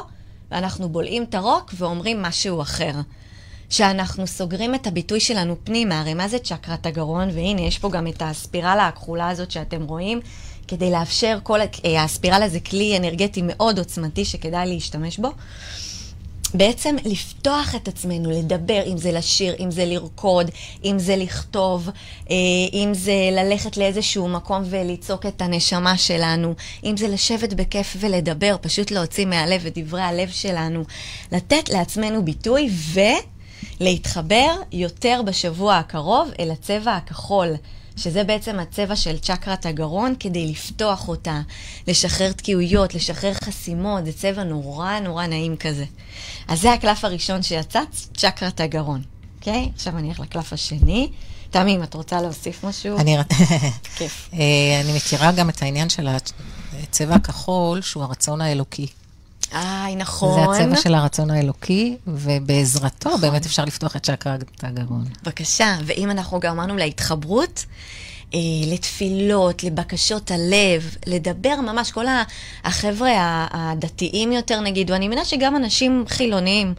ואנחנו 0.50 0.88
בולעים 0.88 1.22
את 1.22 1.34
הרוק 1.34 1.74
ואומרים 1.74 2.22
משהו 2.22 2.62
אחר. 2.62 2.92
שאנחנו 3.70 4.26
סוגרים 4.26 4.74
את 4.74 4.86
הביטוי 4.86 5.20
שלנו 5.20 5.56
פנימה, 5.64 6.00
הרי 6.00 6.14
מה 6.14 6.28
זה 6.28 6.38
צ'קרת 6.38 6.86
הגרון? 6.86 7.28
והנה, 7.34 7.60
יש 7.60 7.78
פה 7.78 7.90
גם 7.90 8.06
את 8.06 8.22
הספירלה 8.24 8.86
הכחולה 8.86 9.28
הזאת 9.28 9.50
שאתם 9.50 9.82
רואים, 9.82 10.20
כדי 10.68 10.90
לאפשר 10.90 11.38
כל... 11.42 11.60
אה, 11.84 12.04
הספירלה 12.04 12.48
זה 12.48 12.60
כלי 12.60 12.96
אנרגטי 12.96 13.42
מאוד 13.44 13.78
עוצמתי 13.78 14.24
שכדאי 14.24 14.66
להשתמש 14.66 15.18
בו. 15.18 15.28
בעצם 16.54 16.96
לפתוח 17.04 17.74
את 17.74 17.88
עצמנו, 17.88 18.30
לדבר, 18.30 18.82
אם 18.86 18.96
זה 18.96 19.12
לשיר, 19.12 19.54
אם 19.60 19.70
זה 19.70 19.86
לרקוד, 19.86 20.50
אם 20.84 20.98
זה 20.98 21.16
לכתוב, 21.16 21.88
אה, 22.30 22.36
אם 22.72 22.90
זה 22.94 23.14
ללכת 23.32 23.76
לאיזשהו 23.76 24.28
מקום 24.28 24.62
ולצעוק 24.70 25.26
את 25.26 25.42
הנשמה 25.42 25.98
שלנו, 25.98 26.54
אם 26.84 26.96
זה 26.96 27.08
לשבת 27.08 27.52
בכיף 27.52 27.96
ולדבר, 28.00 28.56
פשוט 28.60 28.90
להוציא 28.90 29.26
מהלב 29.26 29.66
את 29.66 29.78
דברי 29.78 30.02
הלב 30.02 30.28
שלנו, 30.28 30.84
לתת 31.32 31.68
לעצמנו 31.68 32.24
ביטוי 32.24 32.68
ו... 32.72 33.00
להתחבר 33.80 34.56
יותר 34.72 35.20
בשבוע 35.26 35.76
הקרוב 35.76 36.30
אל 36.40 36.50
הצבע 36.50 36.96
הכחול. 36.96 37.48
שזה 37.96 38.24
בעצם 38.24 38.58
הצבע 38.58 38.96
של 38.96 39.18
צ'קרת 39.18 39.66
הגרון, 39.66 40.14
כדי 40.20 40.46
לפתוח 40.46 41.08
אותה, 41.08 41.40
לשחרר 41.88 42.32
תקיעויות, 42.32 42.94
לשחרר 42.94 43.34
חסימות, 43.34 44.04
זה 44.04 44.12
צבע 44.12 44.44
נורא 44.44 44.98
נורא 44.98 45.26
נעים 45.26 45.56
כזה. 45.56 45.84
אז 46.48 46.60
זה 46.60 46.72
הקלף 46.72 47.04
הראשון 47.04 47.42
שיצא, 47.42 47.80
צ'קרת 48.14 48.60
הגרון, 48.60 49.02
אוקיי? 49.38 49.64
Okay? 49.64 49.74
עכשיו 49.74 49.98
אני 49.98 50.06
הולך 50.06 50.20
לקלף 50.20 50.52
השני. 50.52 51.10
תמי, 51.50 51.76
אם 51.76 51.82
את 51.82 51.94
רוצה 51.94 52.20
להוסיף 52.20 52.64
משהו? 52.64 52.98
אני... 52.98 53.16
כיף. 53.96 54.30
אה, 54.34 54.80
אני 54.84 54.96
מכירה 54.96 55.32
גם 55.32 55.50
את 55.50 55.62
העניין 55.62 55.88
של 55.88 56.08
הצבע 56.82 57.14
הכחול, 57.14 57.82
שהוא 57.82 58.02
הרצון 58.02 58.40
האלוקי. 58.40 58.86
איי, 59.52 59.96
נכון. 59.96 60.54
זה 60.56 60.62
הצבע 60.62 60.76
של 60.76 60.94
הרצון 60.94 61.30
האלוקי, 61.30 61.96
ובעזרתו 62.06 63.08
נכון. 63.08 63.20
באמת 63.20 63.46
אפשר 63.46 63.64
לפתוח 63.64 63.96
את 63.96 64.02
צ'קרת 64.02 64.44
הגרון. 64.62 65.04
בבקשה, 65.22 65.76
ואם 65.84 66.10
אנחנו 66.10 66.40
גם 66.40 66.52
אמרנו 66.52 66.76
להתחברות, 66.76 67.64
אה, 68.34 68.38
לתפילות, 68.66 69.64
לבקשות 69.64 70.30
הלב, 70.30 70.96
לדבר 71.06 71.60
ממש, 71.60 71.90
כל 71.90 72.04
החבר'ה 72.64 73.46
הדתיים 73.50 74.32
יותר 74.32 74.60
נגיד, 74.60 74.90
ואני 74.90 75.06
מבינה 75.06 75.24
שגם 75.24 75.56
אנשים 75.56 76.04
חילוניים 76.08 76.74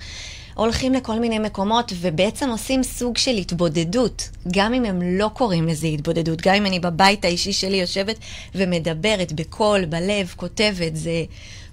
הולכים 0.53 0.93
לכל 0.93 1.19
מיני 1.19 1.39
מקומות 1.39 1.93
ובעצם 1.95 2.49
עושים 2.49 2.83
סוג 2.83 3.17
של 3.17 3.31
התבודדות, 3.31 4.29
גם 4.51 4.73
אם 4.73 4.85
הם 4.85 5.01
לא 5.01 5.29
קוראים 5.33 5.67
לזה 5.67 5.87
התבודדות, 5.87 6.41
גם 6.41 6.55
אם 6.55 6.65
אני 6.65 6.79
בבית 6.79 7.25
האישי 7.25 7.53
שלי 7.53 7.77
יושבת 7.77 8.15
ומדברת 8.55 9.33
בקול, 9.33 9.85
בלב, 9.85 10.33
כותבת, 10.35 10.95
זה... 10.95 11.23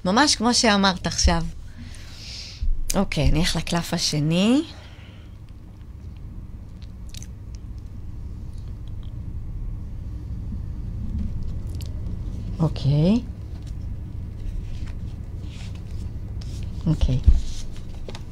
ממש 0.05 0.37
כמו 0.37 0.55
שאמרת 0.55 1.07
עכשיו. 1.07 1.43
אוקיי, 2.95 3.29
אני 3.29 3.41
אלך 3.41 3.57
לקלף 3.57 3.95
השני. 3.95 4.63
אוקיי. 12.59 13.21
אוקיי. 16.87 17.19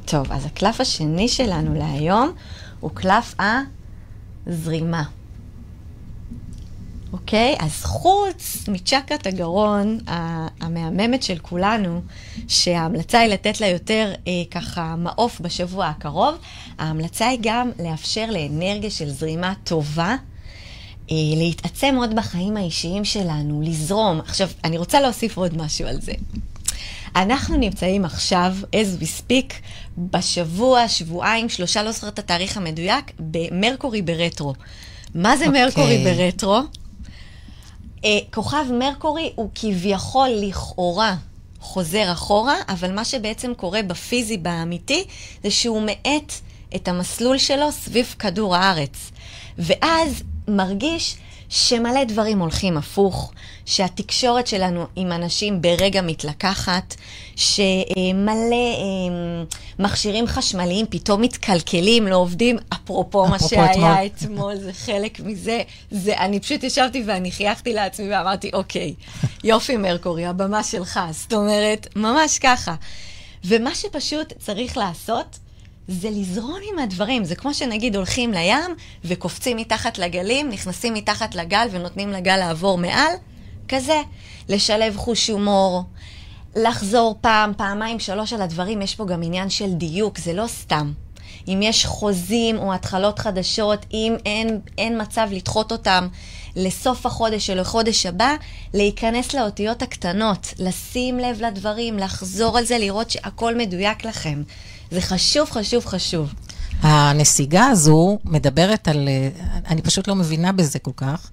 טוב, 0.05 0.31
אז 0.31 0.45
הקלף 0.45 0.81
השני 0.81 1.27
שלנו 1.27 1.73
להיום 1.73 2.31
הוא 2.79 2.91
קלף 2.93 3.35
הזרימה. 4.47 5.03
אוקיי? 7.13 7.55
אז 7.59 7.83
חוץ 7.83 8.65
מצ'קרת 8.67 9.27
הגרון 9.27 9.99
המהממת 10.61 11.23
של 11.23 11.37
כולנו, 11.37 12.01
שההמלצה 12.47 13.19
היא 13.19 13.29
לתת 13.29 13.61
לה 13.61 13.67
יותר 13.67 14.13
אה, 14.27 14.31
ככה 14.51 14.95
מעוף 14.97 15.41
בשבוע 15.41 15.85
הקרוב, 15.85 16.35
ההמלצה 16.79 17.27
היא 17.27 17.39
גם 17.41 17.71
לאפשר 17.83 18.25
לאנרגיה 18.29 18.89
של 18.89 19.09
זרימה 19.09 19.53
טובה. 19.63 20.15
אה, 21.11 21.15
להתעצם 21.37 21.95
עוד 21.97 22.15
בחיים 22.15 22.57
האישיים 22.57 23.05
שלנו, 23.05 23.61
לזרום. 23.61 24.19
עכשיו, 24.19 24.49
אני 24.63 24.77
רוצה 24.77 25.01
להוסיף 25.01 25.37
עוד 25.37 25.57
משהו 25.57 25.87
על 25.87 26.01
זה. 26.01 26.13
אנחנו 27.15 27.57
נמצאים 27.57 28.05
עכשיו, 28.05 28.55
as 28.71 29.01
we 29.01 29.05
speak, 29.05 29.53
בשבוע, 29.97 30.87
שבועיים, 30.87 31.49
שלושה, 31.49 31.83
לא 31.83 31.91
זוכרת 31.91 32.13
את 32.13 32.19
התאריך 32.19 32.57
המדויק, 32.57 33.11
במרקורי 33.19 34.01
ברטרו. 34.01 34.53
מה 35.15 35.37
זה 35.37 35.45
okay. 35.45 35.49
מרקורי 35.49 36.03
ברטרו? 36.03 36.61
אה, 38.07 38.19
כוכב 38.33 38.65
מרקורי 38.71 39.31
הוא 39.35 39.49
כביכול, 39.55 40.29
לכאורה, 40.29 41.15
חוזר 41.59 42.11
אחורה, 42.11 42.55
אבל 42.69 42.91
מה 42.91 43.05
שבעצם 43.05 43.53
קורה 43.53 43.83
בפיזי, 43.83 44.37
באמיתי, 44.37 45.05
זה 45.43 45.51
שהוא 45.51 45.81
מאט 45.81 46.33
את 46.75 46.87
המסלול 46.87 47.37
שלו 47.37 47.71
סביב 47.71 48.15
כדור 48.19 48.55
הארץ. 48.55 49.11
ואז 49.57 50.23
מרגיש 50.47 51.15
שמלא 51.49 52.03
דברים 52.03 52.39
הולכים 52.39 52.77
הפוך, 52.77 53.31
שהתקשורת 53.65 54.47
שלנו 54.47 54.85
עם 54.95 55.11
אנשים 55.11 55.61
ברגע 55.61 56.01
מתלקחת, 56.01 56.95
שמלא 57.35 58.55
אה, 58.55 59.43
מכשירים 59.79 60.27
חשמליים 60.27 60.85
פתאום 60.89 61.21
מתקלקלים, 61.21 62.07
לא 62.07 62.15
עובדים. 62.15 62.57
אפרופו 62.73 63.27
מה 63.27 63.39
שהיה 63.39 64.05
אתמול, 64.05 64.55
זה 64.55 64.73
חלק 64.73 65.19
מזה. 65.19 65.61
זה, 65.91 66.17
אני 66.17 66.39
פשוט 66.39 66.63
ישבתי 66.63 67.03
ואני 67.05 67.31
חייכתי 67.31 67.73
לעצמי 67.73 68.11
ואמרתי, 68.11 68.49
אוקיי, 68.53 68.93
יופי 69.43 69.77
מרקורי, 69.77 70.25
הבמה 70.25 70.63
שלך. 70.63 70.99
זאת 71.11 71.33
אומרת, 71.33 71.87
ממש 71.95 72.39
ככה. 72.39 72.75
ומה 73.45 73.75
שפשוט 73.75 74.33
צריך 74.39 74.77
לעשות, 74.77 75.39
זה 75.87 76.09
לזרום 76.09 76.59
עם 76.71 76.79
הדברים. 76.79 77.25
זה 77.25 77.35
כמו 77.35 77.53
שנגיד 77.53 77.95
הולכים 77.95 78.33
לים 78.33 78.75
וקופצים 79.05 79.57
מתחת 79.57 79.97
לגלים, 79.97 80.49
נכנסים 80.49 80.93
מתחת 80.93 81.35
לגל 81.35 81.67
ונותנים 81.71 82.11
לגל 82.11 82.37
לעבור 82.37 82.77
מעל, 82.77 83.13
כזה. 83.67 84.01
לשלב 84.49 84.97
חוש 84.97 85.29
הומור, 85.29 85.83
לחזור 86.55 87.17
פעם, 87.21 87.51
פעמיים, 87.57 87.99
שלוש 87.99 88.33
על 88.33 88.41
הדברים, 88.41 88.81
יש 88.81 88.95
פה 88.95 89.05
גם 89.05 89.23
עניין 89.23 89.49
של 89.49 89.73
דיוק, 89.73 90.17
זה 90.17 90.33
לא 90.33 90.47
סתם. 90.47 90.91
אם 91.47 91.59
יש 91.63 91.85
חוזים 91.85 92.57
או 92.57 92.73
התחלות 92.73 93.19
חדשות, 93.19 93.85
אם 93.93 94.15
אין, 94.25 94.59
אין 94.77 95.01
מצב 95.01 95.27
לדחות 95.31 95.71
אותם 95.71 96.07
לסוף 96.55 97.05
החודש 97.05 97.49
או 97.49 97.55
לחודש 97.55 98.05
הבא, 98.05 98.35
להיכנס 98.73 99.33
לאותיות 99.33 99.81
הקטנות, 99.81 100.53
לשים 100.59 101.19
לב 101.19 101.41
לדברים, 101.41 101.97
לחזור 101.97 102.57
על 102.57 102.65
זה, 102.65 102.77
לראות 102.77 103.09
שהכל 103.09 103.55
מדויק 103.55 104.05
לכם. 104.05 104.43
זה 104.91 105.01
חשוב, 105.01 105.51
חשוב, 105.51 105.85
חשוב. 105.85 106.33
הנסיגה 106.81 107.65
הזו 107.65 108.19
מדברת 108.25 108.87
על, 108.87 109.07
אה, 109.07 109.29
אני 109.67 109.81
פשוט 109.81 110.07
לא 110.07 110.15
מבינה 110.15 110.51
בזה 110.51 110.79
כל 110.79 110.91
כך, 110.97 111.29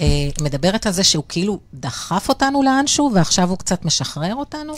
אה, 0.00 0.06
מדברת 0.40 0.86
על 0.86 0.92
זה 0.92 1.04
שהוא 1.04 1.24
כאילו 1.28 1.58
דחף 1.74 2.28
אותנו 2.28 2.62
לאנשהו 2.62 3.10
ועכשיו 3.14 3.50
הוא 3.50 3.58
קצת 3.58 3.84
משחרר 3.84 4.34
אותנו? 4.34 4.72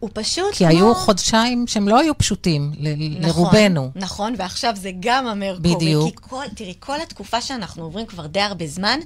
הוא 0.00 0.10
פשוט 0.12 0.52
כי 0.54 0.58
כמו... 0.64 0.68
היו 0.68 0.94
חודשיים 0.94 1.66
שהם 1.66 1.88
לא 1.88 2.00
היו 2.00 2.18
פשוטים 2.18 2.72
ל- 2.78 2.88
נכון, 3.18 3.22
לרובנו. 3.44 3.90
נכון, 3.96 4.34
ועכשיו 4.38 4.72
זה 4.76 4.90
גם 5.00 5.26
המרקורי. 5.26 5.74
בדיוק. 5.74 6.06
כי 6.20 6.28
כל, 6.30 6.44
תראי, 6.56 6.74
כל 6.80 7.00
התקופה 7.00 7.40
שאנחנו 7.40 7.82
עוברים 7.82 8.06
כבר 8.06 8.26
די 8.26 8.40
הרבה 8.40 8.66
זמן, 8.66 8.98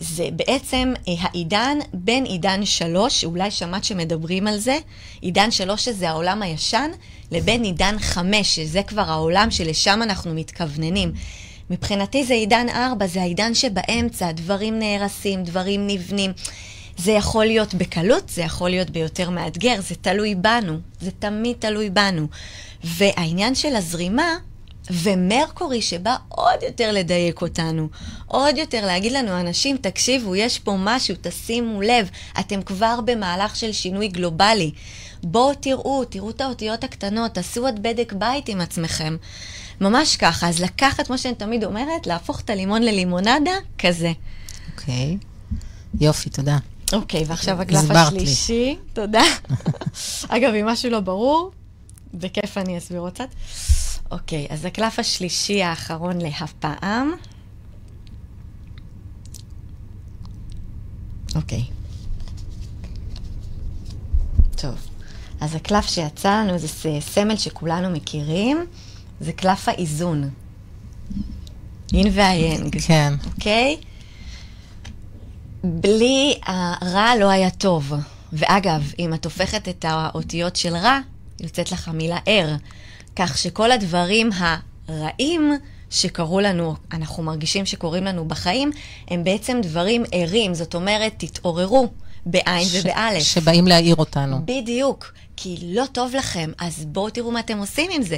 זה 0.00 0.28
בעצם 0.32 0.92
אה, 1.08 1.14
העידן 1.20 1.78
בין 1.92 2.24
עידן 2.24 2.64
שלוש, 2.64 3.24
אולי 3.24 3.50
שמעת 3.50 3.84
שמדברים 3.84 4.46
על 4.46 4.58
זה, 4.58 4.78
עידן 5.20 5.50
שלוש 5.50 5.84
שזה 5.84 6.08
העולם 6.08 6.42
הישן, 6.42 6.90
לבין 7.30 7.62
עידן 7.62 7.96
חמש, 7.98 8.54
שזה 8.56 8.82
כבר 8.82 9.10
העולם 9.10 9.50
שלשם 9.50 10.00
אנחנו 10.02 10.34
מתכווננים. 10.34 11.12
מבחינתי 11.70 12.24
זה 12.24 12.34
עידן 12.34 12.66
ארבע, 12.68 13.06
זה 13.06 13.20
העידן 13.20 13.54
שבאמצע, 13.54 14.32
דברים 14.32 14.78
נהרסים, 14.78 15.44
דברים 15.44 15.86
נבנים. 15.86 16.32
זה 16.96 17.12
יכול 17.12 17.44
להיות 17.44 17.74
בקלות, 17.74 18.28
זה 18.28 18.42
יכול 18.42 18.70
להיות 18.70 18.90
ביותר 18.90 19.30
מאתגר, 19.30 19.80
זה 19.80 19.94
תלוי 19.94 20.34
בנו, 20.34 20.78
זה 21.00 21.10
תמיד 21.10 21.56
תלוי 21.58 21.90
בנו. 21.90 22.26
והעניין 22.84 23.54
של 23.54 23.76
הזרימה, 23.76 24.36
ומרקורי 24.90 25.82
שבא 25.82 26.16
עוד 26.28 26.62
יותר 26.62 26.92
לדייק 26.92 27.42
אותנו, 27.42 27.88
עוד 28.26 28.58
יותר 28.58 28.86
להגיד 28.86 29.12
לנו, 29.12 29.40
אנשים, 29.40 29.76
תקשיבו, 29.76 30.36
יש 30.36 30.58
פה 30.58 30.76
משהו, 30.78 31.14
תשימו 31.20 31.82
לב, 31.82 32.10
אתם 32.40 32.62
כבר 32.62 33.00
במהלך 33.04 33.56
של 33.56 33.72
שינוי 33.72 34.08
גלובלי. 34.08 34.70
בואו 35.22 35.54
תראו, 35.54 36.04
תראו 36.04 36.30
את 36.30 36.40
האותיות 36.40 36.84
הקטנות, 36.84 37.34
תעשו 37.34 37.60
עוד 37.60 37.82
בדק 37.82 38.12
בית 38.12 38.48
עם 38.48 38.60
עצמכם. 38.60 39.16
ממש 39.80 40.16
ככה. 40.16 40.48
אז 40.48 40.60
לקחת, 40.60 41.06
כמו 41.06 41.18
שאני 41.18 41.34
תמיד 41.34 41.64
אומרת, 41.64 42.06
להפוך 42.06 42.40
את 42.40 42.50
הלימון 42.50 42.82
ללימונדה, 42.82 43.52
כזה. 43.78 44.12
אוקיי. 44.72 45.16
Okay. 45.20 45.54
יופי, 46.00 46.30
תודה. 46.30 46.58
אוקיי, 46.92 47.22
okay, 47.22 47.24
ועכשיו 47.26 47.62
הקלף 47.62 47.90
השלישי. 47.90 48.52
לי. 48.52 48.76
תודה. 48.92 49.22
אגב, 50.28 50.54
אם 50.54 50.66
משהו 50.66 50.90
לא 50.90 51.00
ברור, 51.00 51.50
בכיף 52.14 52.58
אני 52.58 52.78
אסביר 52.78 53.00
עוד 53.00 53.12
קצת. 53.12 53.28
אוקיי, 54.10 54.46
אז 54.50 54.64
הקלף 54.64 54.98
השלישי 54.98 55.62
האחרון 55.62 56.20
להפעם. 56.20 57.12
אוקיי. 61.34 61.64
טוב, 64.56 64.88
אז 65.40 65.54
הקלף 65.54 65.86
שיצא 65.86 66.30
לנו 66.30 66.58
זה 66.58 66.68
סמל 67.00 67.36
שכולנו 67.36 67.90
מכירים, 67.90 68.66
זה 69.20 69.32
קלף 69.32 69.68
האיזון. 69.68 70.30
אין 71.94 72.06
והיינג. 72.12 72.76
כן. 72.86 73.14
אוקיי? 73.26 73.76
בלי 75.64 76.40
הרע 76.42 77.16
לא 77.20 77.30
היה 77.30 77.50
טוב. 77.50 77.92
ואגב, 78.32 78.92
אם 78.98 79.14
את 79.14 79.24
הופכת 79.24 79.68
את 79.68 79.84
האותיות 79.88 80.56
של 80.56 80.76
רע, 80.76 80.98
יוצאת 81.40 81.72
לך 81.72 81.88
המילה 81.88 82.18
ער. 82.26 82.56
כך 83.18 83.38
שכל 83.38 83.72
הדברים 83.72 84.30
הרעים 84.88 85.52
שקרו 85.90 86.40
לנו, 86.40 86.74
אנחנו 86.92 87.22
מרגישים 87.22 87.66
שקורים 87.66 88.04
לנו 88.04 88.28
בחיים, 88.28 88.70
הם 89.08 89.24
בעצם 89.24 89.58
דברים 89.62 90.04
ערים. 90.12 90.54
זאת 90.54 90.74
אומרת, 90.74 91.12
תתעוררו 91.16 91.88
בעין 92.26 92.68
ש- 92.68 92.74
ובאלף. 92.74 93.22
שבאים 93.22 93.66
להעיר 93.66 93.96
אותנו. 93.96 94.40
בדיוק. 94.44 95.12
כי 95.36 95.56
לא 95.62 95.84
טוב 95.92 96.14
לכם, 96.14 96.50
אז 96.58 96.84
בואו 96.84 97.10
תראו 97.10 97.30
מה 97.30 97.40
אתם 97.40 97.58
עושים 97.58 97.90
עם 97.94 98.02
זה. 98.02 98.16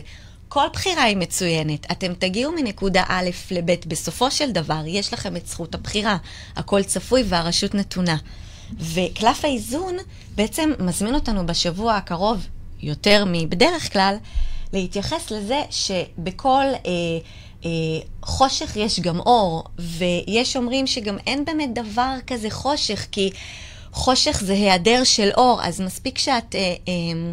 כל 0.48 0.66
בחירה 0.72 1.02
היא 1.02 1.16
מצוינת. 1.16 1.90
אתם 1.92 2.12
תגיעו 2.14 2.52
מנקודה 2.52 3.04
א' 3.08 3.30
לב', 3.50 3.74
בסופו 3.86 4.30
של 4.30 4.50
דבר 4.50 4.82
יש 4.86 5.12
לכם 5.12 5.36
את 5.36 5.46
זכות 5.46 5.74
הבחירה. 5.74 6.16
הכל 6.56 6.82
צפוי 6.82 7.22
והרשות 7.26 7.74
נתונה. 7.74 8.16
וקלף 8.78 9.44
האיזון 9.44 9.96
בעצם 10.34 10.70
מזמין 10.78 11.14
אותנו 11.14 11.46
בשבוע 11.46 11.96
הקרוב, 11.96 12.46
יותר 12.82 13.24
מבדרך 13.26 13.92
כלל, 13.92 14.16
להתייחס 14.72 15.30
לזה 15.30 15.62
שבכל 15.70 16.64
אה, 16.64 16.90
אה, 17.64 17.70
חושך 18.22 18.76
יש 18.76 19.00
גם 19.00 19.20
אור, 19.20 19.64
ויש 19.78 20.56
אומרים 20.56 20.86
שגם 20.86 21.18
אין 21.26 21.44
באמת 21.44 21.74
דבר 21.74 22.14
כזה 22.26 22.50
חושך, 22.50 23.06
כי 23.12 23.30
חושך 23.92 24.42
זה 24.44 24.52
היעדר 24.52 25.04
של 25.04 25.30
אור, 25.36 25.60
אז 25.62 25.80
מספיק 25.80 26.18
שאת... 26.18 26.54
אה, 26.54 26.74
אה, 26.88 27.32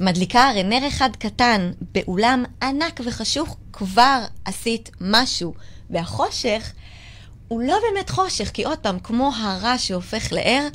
מדליקה 0.00 0.48
הרי 0.48 0.62
נר 0.62 0.88
אחד 0.88 1.10
קטן 1.18 1.72
באולם 1.94 2.44
ענק 2.62 3.00
וחשוך, 3.04 3.56
כבר 3.72 4.24
עשית 4.44 4.90
משהו. 5.00 5.54
והחושך 5.90 6.72
הוא 7.48 7.62
לא 7.62 7.78
באמת 7.88 8.10
חושך, 8.10 8.50
כי 8.54 8.64
עוד 8.64 8.78
פעם, 8.78 8.98
כמו 8.98 9.32
הרע 9.36 9.78
שהופך 9.78 10.32
לער, 10.32 10.68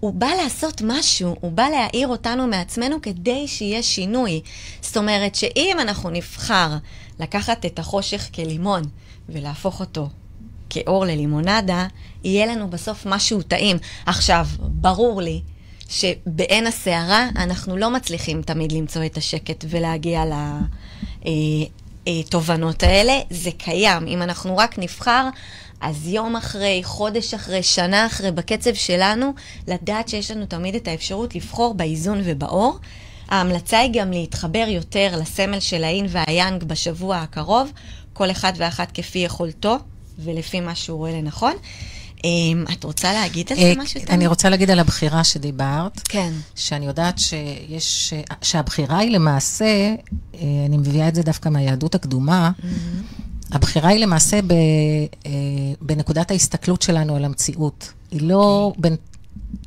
הוא 0.00 0.14
בא 0.14 0.30
לעשות 0.42 0.82
משהו, 0.84 1.36
הוא 1.40 1.52
בא 1.52 1.68
להעיר 1.68 2.08
אותנו 2.08 2.46
מעצמנו 2.46 3.02
כדי 3.02 3.48
שיהיה 3.48 3.82
שינוי. 3.82 4.40
זאת 4.80 4.96
אומרת 4.96 5.34
שאם 5.34 5.76
אנחנו 5.80 6.10
נבחר 6.10 6.76
לקחת 7.20 7.66
את 7.66 7.78
החושך 7.78 8.28
כלימון 8.34 8.82
ולהפוך 9.28 9.80
אותו 9.80 10.08
כאור 10.70 11.04
ללימונדה, 11.04 11.86
יהיה 12.24 12.46
לנו 12.46 12.70
בסוף 12.70 13.06
משהו 13.06 13.42
טעים. 13.42 13.76
עכשיו, 14.06 14.46
ברור 14.60 15.22
לי 15.22 15.40
שבעין 15.88 16.66
הסערה 16.66 17.28
אנחנו 17.36 17.76
לא 17.76 17.90
מצליחים 17.90 18.42
תמיד 18.42 18.72
למצוא 18.72 19.04
את 19.04 19.16
השקט 19.16 19.64
ולהגיע 19.68 20.22
לתובנות 22.06 22.84
אה, 22.84 22.88
אה, 22.88 22.96
האלה. 22.96 23.20
זה 23.30 23.50
קיים. 23.50 24.06
אם 24.06 24.22
אנחנו 24.22 24.56
רק 24.56 24.78
נבחר, 24.78 25.28
אז 25.80 26.06
יום 26.06 26.36
אחרי, 26.36 26.80
חודש 26.84 27.34
אחרי, 27.34 27.62
שנה 27.62 28.06
אחרי, 28.06 28.30
בקצב 28.30 28.74
שלנו, 28.74 29.32
לדעת 29.68 30.08
שיש 30.08 30.30
לנו 30.30 30.46
תמיד 30.46 30.74
את 30.74 30.88
האפשרות 30.88 31.34
לבחור 31.34 31.74
באיזון 31.74 32.20
ובאור. 32.24 32.78
ההמלצה 33.28 33.78
היא 33.78 33.90
גם 33.92 34.10
להתחבר 34.10 34.64
יותר 34.68 35.16
לסמל 35.20 35.60
של 35.60 35.84
האין 35.84 36.06
והיאנג 36.08 36.64
בשבוע 36.64 37.16
הקרוב, 37.16 37.72
כל 38.12 38.30
אחד 38.30 38.52
ואחת 38.56 38.90
כפי 38.94 39.18
יכולתו 39.18 39.76
ולפי 40.18 40.60
מה 40.60 40.74
שהוא 40.74 40.98
רואה 40.98 41.12
לנכון. 41.12 41.52
אמ, 42.24 42.64
את 42.72 42.84
רוצה 42.84 43.12
להגיד 43.12 43.52
על 43.52 43.58
אה, 43.58 43.72
זה 43.74 43.80
משהו? 43.80 44.00
אני? 44.08 44.26
רוצה 44.26 44.48
להגיד 44.48 44.70
על 44.70 44.78
הבחירה 44.78 45.24
שדיברת. 45.24 46.00
כן. 46.04 46.32
שאני 46.54 46.86
יודעת 46.86 47.18
שיש, 47.18 48.14
שהבחירה 48.42 48.98
היא 48.98 49.10
למעשה, 49.10 49.64
אה, 49.64 50.38
אני 50.66 50.76
מביאה 50.76 51.08
את 51.08 51.14
זה 51.14 51.22
דווקא 51.22 51.48
מהיהדות 51.48 51.94
הקדומה, 51.94 52.50
הבחירה 53.52 53.88
היא 53.88 54.00
למעשה 54.00 54.42
ב, 54.42 54.52
אה, 55.26 55.30
בנקודת 55.80 56.30
ההסתכלות 56.30 56.82
שלנו 56.82 57.16
על 57.16 57.24
המציאות. 57.24 57.92
היא 58.10 58.22
לא 58.22 58.72
בין... 58.78 58.96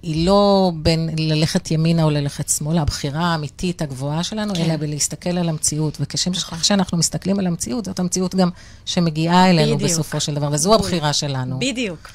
היא 0.02 0.26
לא 0.26 0.72
בין 0.76 1.10
ללכת 1.18 1.72
ימינה 1.72 2.04
או 2.04 2.10
ללכת 2.10 2.50
שמאלה, 2.50 2.82
הבחירה 2.82 3.22
האמיתית 3.22 3.82
הגבוהה 3.82 4.24
שלנו, 4.24 4.56
כן. 4.56 4.62
אלא 4.62 4.78
בלהסתכל 4.78 5.30
על 5.30 5.50
המציאות. 5.50 5.98
וכשאנחנו 6.00 6.98
מסתכלים 6.98 7.40
על 7.40 7.48
המציאות, 7.48 7.86
זאת 7.86 8.00
המציאות 8.00 8.36
גם 8.36 8.50
שמגיעה 8.86 9.50
אלינו 9.50 9.76
בדיוק. 9.76 9.92
בסופו 9.92 10.20
של 10.20 10.34
דבר, 10.34 10.50
וזו 10.52 10.76
הבחירה 10.76 11.14
שלנו. 11.14 11.60
בדיוק. 11.60 12.10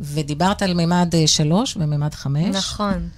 ודיברת 0.00 0.62
על 0.62 0.74
מימד 0.74 1.14
אה, 1.14 1.26
שלוש 1.26 1.76
ומימד 1.76 2.14
חמש. 2.14 2.56
נכון. 2.56 3.08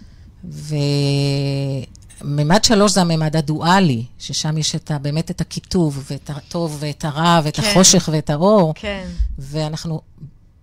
וממד 2.25 2.65
שלוש 2.65 2.93
זה 2.93 3.01
הממד 3.01 3.37
הדואלי, 3.37 4.05
ששם 4.19 4.59
יש 4.59 4.75
את 4.75 4.91
ה, 4.91 4.99
באמת 4.99 5.31
את 5.31 5.41
הקיטוב, 5.41 6.05
ואת 6.11 6.31
הטוב 6.31 6.77
ואת 6.81 7.05
הרע, 7.05 7.41
ואת 7.45 7.57
כן. 7.57 7.63
החושך 7.63 8.09
ואת 8.13 8.31
האור. 8.31 8.73
כן. 8.77 9.07
ואנחנו 9.39 10.01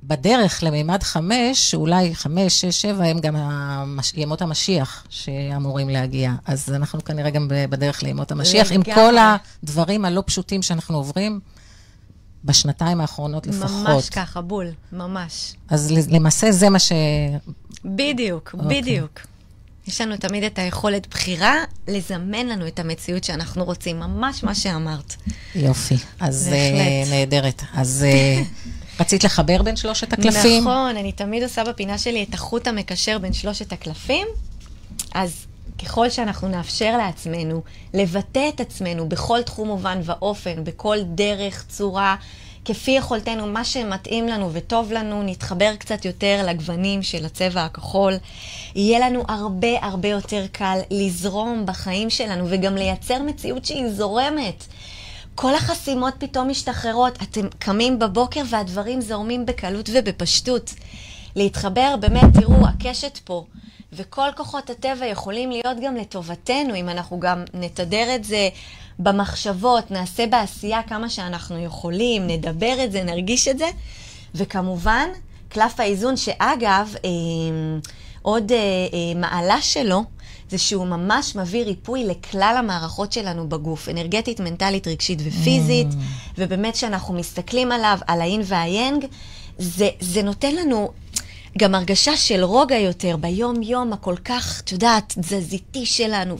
בדרך 0.03 0.63
לממד 0.63 1.03
חמש, 1.03 1.71
שאולי 1.71 2.15
חמש, 2.15 2.61
שש, 2.61 2.81
שבע, 2.81 3.03
הם 3.03 3.19
גם 3.19 3.35
המש... 3.35 4.13
ימות 4.15 4.41
המשיח 4.41 5.05
שאמורים 5.09 5.89
להגיע. 5.89 6.33
אז 6.45 6.73
אנחנו 6.73 7.03
כנראה 7.03 7.29
גם 7.29 7.47
בדרך 7.49 8.03
לימות 8.03 8.31
המשיח, 8.31 8.71
עם. 8.71 8.83
כל 8.83 9.15
הדברים 9.17 10.05
הלא 10.05 10.23
פשוטים 10.25 10.61
שאנחנו 10.61 10.97
עוברים 10.97 11.39
בשנתיים 12.45 13.01
האחרונות 13.01 13.47
לפחות. 13.47 13.87
ממש 13.87 14.09
ככה, 14.09 14.41
בול, 14.41 14.67
ממש. 14.91 15.53
אז 15.69 15.91
למעשה 16.09 16.51
זה 16.51 16.69
מה 16.69 16.79
ש... 16.79 16.91
בדיוק, 17.85 18.55
אוקיי. 18.59 18.81
בדיוק. 18.81 19.19
יש 19.89 20.01
לנו 20.01 20.17
תמיד 20.17 20.43
את 20.43 20.59
היכולת 20.59 21.07
בחירה 21.07 21.55
לזמן 21.87 22.47
לנו 22.47 22.67
את 22.67 22.79
המציאות 22.79 23.23
שאנחנו 23.23 23.65
רוצים, 23.65 23.99
ממש 23.99 24.43
מה 24.43 24.55
שאמרת. 24.55 25.15
יופי. 25.55 25.97
אז. 26.19 26.49
אה, 26.53 27.03
נהדרת. 27.09 27.63
אז 27.73 28.05
אה, 28.07 28.41
רצית 28.99 29.23
לחבר 29.23 29.61
בין 29.61 29.75
שלושת 29.75 30.13
הקלפים? 30.13 30.61
נכון, 30.61 30.97
אני 30.97 31.11
תמיד 31.11 31.43
עושה 31.43 31.63
בפינה 31.63 31.97
שלי 31.97 32.23
את 32.23 32.33
החוט 32.33 32.67
המקשר 32.67 33.17
בין 33.17 33.33
שלושת 33.33 33.73
הקלפים, 33.73 34.27
אז 35.13 35.45
ככל 35.83 36.09
שאנחנו 36.09 36.47
נאפשר 36.47 36.97
לעצמנו 36.97 37.61
לבטא 37.93 38.49
את 38.55 38.59
עצמנו 38.59 39.09
בכל 39.09 39.41
תחום 39.41 39.69
ובן 39.69 39.99
ואופן, 40.03 40.63
בכל 40.63 40.97
דרך, 41.03 41.65
צורה, 41.69 42.15
כפי 42.65 42.91
יכולתנו, 42.91 43.47
מה 43.47 43.63
שמתאים 43.65 44.27
לנו 44.27 44.49
וטוב 44.53 44.91
לנו, 44.91 45.23
נתחבר 45.23 45.75
קצת 45.75 46.05
יותר 46.05 46.41
לגוונים 46.47 47.03
של 47.03 47.25
הצבע 47.25 47.65
הכחול. 47.65 48.13
יהיה 48.75 49.09
לנו 49.09 49.23
הרבה 49.27 49.85
הרבה 49.85 50.07
יותר 50.07 50.45
קל 50.51 50.79
לזרום 50.91 51.65
בחיים 51.65 52.09
שלנו 52.09 52.45
וגם 52.49 52.75
לייצר 52.75 53.23
מציאות 53.23 53.65
שהיא 53.65 53.89
זורמת. 53.89 54.65
כל 55.35 55.55
החסימות 55.55 56.13
פתאום 56.19 56.49
משתחררות, 56.49 57.23
אתם 57.23 57.47
קמים 57.59 57.99
בבוקר 57.99 58.41
והדברים 58.49 59.01
זורמים 59.01 59.45
בקלות 59.45 59.89
ובפשטות. 59.93 60.73
להתחבר, 61.35 61.95
באמת, 61.99 62.23
תראו, 62.33 62.67
הקשת 62.67 63.17
פה, 63.23 63.45
וכל 63.93 64.29
כוחות 64.37 64.69
הטבע 64.69 65.05
יכולים 65.05 65.51
להיות 65.51 65.77
גם 65.83 65.95
לטובתנו, 65.95 66.75
אם 66.75 66.89
אנחנו 66.89 67.19
גם 67.19 67.43
נתדר 67.53 68.15
את 68.15 68.23
זה 68.23 68.49
במחשבות, 68.99 69.91
נעשה 69.91 70.27
בעשייה 70.27 70.83
כמה 70.83 71.09
שאנחנו 71.09 71.63
יכולים, 71.63 72.27
נדבר 72.27 72.83
את 72.83 72.91
זה, 72.91 73.03
נרגיש 73.03 73.47
את 73.47 73.57
זה. 73.57 73.67
וכמובן, 74.35 75.09
קלף 75.49 75.79
האיזון, 75.79 76.17
שאגב, 76.17 76.95
אה, 77.05 77.09
עוד 78.21 78.51
אה, 78.51 78.57
אה, 78.57 79.19
מעלה 79.19 79.61
שלו, 79.61 80.03
זה 80.49 80.57
שהוא 80.57 80.87
ממש 80.87 81.35
מביא 81.35 81.63
ריפוי 81.63 82.05
לכלל 82.05 82.55
המערכות 82.59 83.13
שלנו 83.13 83.49
בגוף, 83.49 83.89
אנרגטית, 83.89 84.39
מנטלית, 84.39 84.87
רגשית 84.87 85.19
ופיזית, 85.25 85.87
Mm. 85.91 85.95
ובאמת 86.37 86.73
כשאנחנו 86.73 87.13
מסתכלים 87.13 87.71
עליו, 87.71 87.97
על 88.07 88.21
האין 88.21 88.41
והיאנג, 88.45 89.05
זה, 89.57 89.89
זה 89.99 90.23
נותן 90.23 90.55
לנו 90.55 90.91
גם 91.57 91.75
הרגשה 91.75 92.17
של 92.17 92.43
רוגע 92.43 92.77
יותר 92.77 93.17
ביום-יום 93.17 93.93
הכל 93.93 94.15
כך, 94.25 94.61
את 94.61 94.71
יודעת, 94.71 95.13
תזזיתי 95.19 95.85
שלנו, 95.85 96.35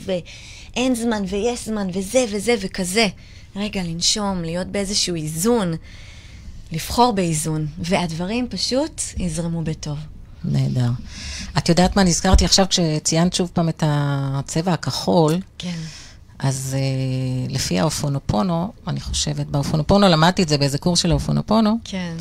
ואין 0.74 0.94
זמן 0.94 1.22
ויש 1.28 1.66
זמן 1.68 1.88
וזה 1.92 2.24
וזה 2.32 2.54
וכזה. 2.60 3.08
רגע, 3.56 3.82
לנשום, 3.82 4.42
להיות 4.42 4.66
באיזשהו 4.66 5.14
איזון, 5.14 5.72
לבחור 6.72 7.12
באיזון, 7.12 7.66
והדברים 7.78 8.46
פשוט 8.50 9.02
יזרמו 9.16 9.62
בטוב. 9.62 9.98
נהדר. 10.44 10.90
את 11.58 11.68
יודעת 11.68 11.96
מה 11.96 12.02
נזכרתי 12.02 12.44
עכשיו 12.44 12.66
כשציינת 12.68 13.32
שוב 13.32 13.50
פעם 13.52 13.68
את 13.68 13.82
הצבע 13.86 14.72
הכחול, 14.72 15.38
כן. 15.58 15.78
אז 16.38 16.76
uh, 16.78 17.52
לפי 17.52 17.80
האופונופונו, 17.80 18.72
אני 18.86 19.00
חושבת, 19.00 19.46
באופונופונו 19.46 20.08
למדתי 20.08 20.42
את 20.42 20.48
זה 20.48 20.58
באיזה 20.58 20.78
קורס 20.78 20.98
של 20.98 21.10
האופונופונו, 21.10 21.78
כן. 21.84 22.16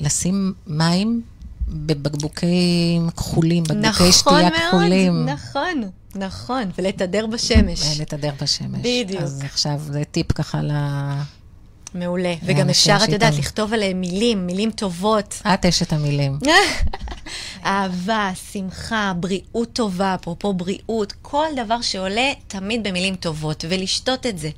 לשים 0.00 0.52
מים 0.66 1.22
בבקבוקים 1.68 3.10
כחולים, 3.10 3.62
בקבוקי 3.62 3.88
נכון 3.88 4.12
שתייה 4.12 4.50
מאוד, 4.50 4.52
כחולים. 4.68 5.26
נכון, 5.28 5.82
נכון, 6.14 6.70
ולתדר 6.78 7.26
בשמש. 7.26 8.00
לתדר 8.00 8.30
בשמש. 8.42 8.80
בדיוק. 8.80 9.22
אז 9.22 9.42
עכשיו 9.44 9.80
זה 9.80 10.02
טיפ 10.10 10.32
ככה 10.32 10.62
ל... 10.62 10.72
מעולה. 11.94 12.34
וגם 12.44 12.70
אפשר, 12.70 12.96
את 13.04 13.08
יודעת. 13.08 13.38
לכתוב 13.38 13.72
עליהם 13.72 14.00
מילים, 14.00 14.46
מילים 14.46 14.70
טובות. 14.70 15.42
את 15.54 15.66
אשת 15.66 15.92
המילים. 15.92 16.38
אהבה, 17.64 18.30
שמחה, 18.52 19.12
בריאות 19.20 19.72
טובה, 19.72 20.14
אפרופו 20.14 20.52
בריאות, 20.52 21.12
כל 21.22 21.46
דבר 21.56 21.80
שעולה 21.80 22.32
תמיד 22.48 22.88
במילים 22.88 23.14
טובות, 23.14 23.64
ולשתות 23.68 24.26
את 24.26 24.38
זה. 24.38 24.50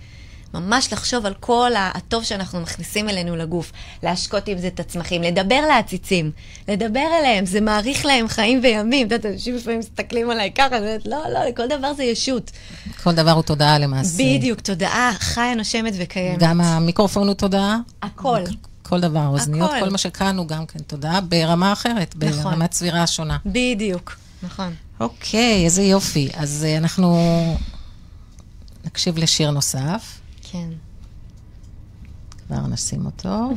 ממש 0.55 0.93
לחשוב 0.93 1.27
על 1.27 1.35
כל 1.41 1.71
הטוב 1.77 2.25
שאנחנו 2.25 2.61
מכניסים 2.61 3.09
אלינו 3.09 3.37
לגוף, 3.37 3.73
להשקות 4.03 4.49
עם 4.49 4.59
זה 4.59 4.67
את 4.67 4.81
הצמחים, 4.81 5.23
לדבר 5.23 5.61
לעציצים, 5.69 6.31
לדבר 6.69 7.07
אליהם, 7.21 7.47
זה 7.47 7.61
מאריך 7.61 8.07
להם 8.07 8.29
חיים 8.29 8.61
וימים. 8.63 9.07
את 9.07 9.13
יודעת, 9.13 9.33
אנשים 9.33 9.57
לפעמים 9.57 9.79
מסתכלים 9.79 10.31
עליי 10.31 10.53
ככה, 10.55 10.67
אני 10.67 10.79
אומרת, 10.79 11.07
לא, 11.07 11.19
לא, 11.33 11.41
כל 11.57 11.69
דבר 11.69 11.95
זה 11.95 12.05
ישות. 12.05 12.51
כל 13.03 13.13
דבר 13.13 13.31
הוא 13.31 13.43
תודעה 13.43 13.79
למעשה. 13.79 14.23
בדיוק, 14.25 14.61
תודעה 14.61 15.13
חיה, 15.19 15.55
נושמת 15.55 15.93
וקיימת. 15.99 16.39
גם 16.39 16.61
המיקרופון 16.61 17.27
הוא 17.27 17.35
תודעה. 17.35 17.79
הכל. 18.03 18.41
כל 18.83 19.01
דבר, 19.01 19.27
אוזניות, 19.27 19.71
הכל. 19.71 19.81
כל 19.81 19.91
מה 19.91 19.99
שכאן 19.99 20.39
הוא 20.39 20.47
גם 20.47 20.67
כן 20.67 20.79
תודעה 20.79 21.21
ברמה 21.21 21.73
אחרת, 21.73 22.15
נכון. 22.17 22.43
ברמת 22.43 22.71
צבירה 22.71 23.07
שונה. 23.07 23.37
בדיוק, 23.47 24.17
נכון. 24.43 24.75
אוקיי, 25.01 25.65
איזה 25.65 25.83
יופי. 25.83 26.29
אז 26.35 26.67
אה, 26.69 26.79
אנחנו 26.79 27.17
נקשיב 28.85 29.19
לשיר 29.19 29.51
נוסף. 29.51 30.24
כן. 30.55 30.69
כבר 32.47 32.67
נשים 32.67 33.07
אותו. 33.07 33.29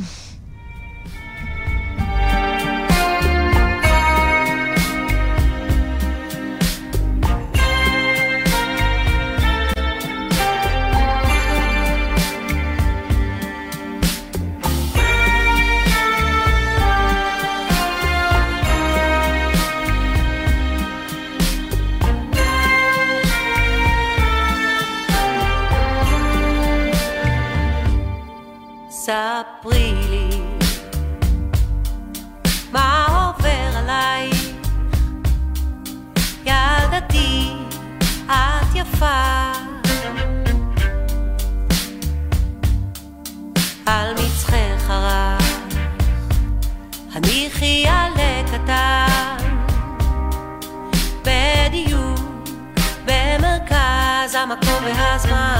המקום 55.26 55.57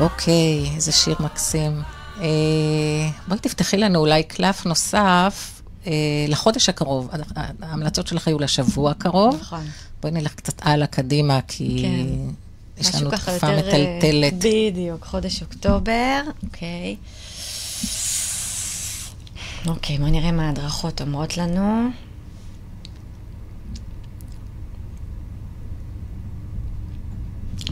אוקיי, 0.00 0.70
איזה 0.76 0.92
שיר 0.92 1.16
מקסים. 1.20 1.82
אה, 2.20 2.26
בואי 3.28 3.38
תפתחי 3.40 3.76
לנו 3.76 3.98
אולי 3.98 4.22
קלף 4.22 4.66
נוסף 4.66 5.62
אה, 5.86 5.92
לחודש 6.28 6.68
הקרוב. 6.68 7.10
ההמלצות 7.62 8.06
שלך 8.06 8.28
היו 8.28 8.38
לשבוע 8.38 8.90
הקרוב. 8.90 9.36
נכון. 9.40 9.64
בואי 10.02 10.12
נלך 10.12 10.34
קצת 10.34 10.66
הלאה 10.66 10.86
קדימה, 10.86 11.40
כי 11.48 11.82
כן. 11.82 12.32
יש 12.80 12.94
לנו 12.94 13.10
תקופה 13.10 13.30
יותר, 13.32 13.72
אה, 13.72 13.96
מטלטלת. 13.98 14.34
בדיוק, 14.34 15.04
חודש 15.04 15.42
אוקטובר, 15.42 16.20
אוקיי. 16.42 16.96
אוקיי, 19.66 19.98
בואי 19.98 20.10
נראה 20.10 20.32
מה 20.32 20.46
ההדרכות 20.46 21.00
אומרות 21.00 21.36
לנו. 21.36 21.88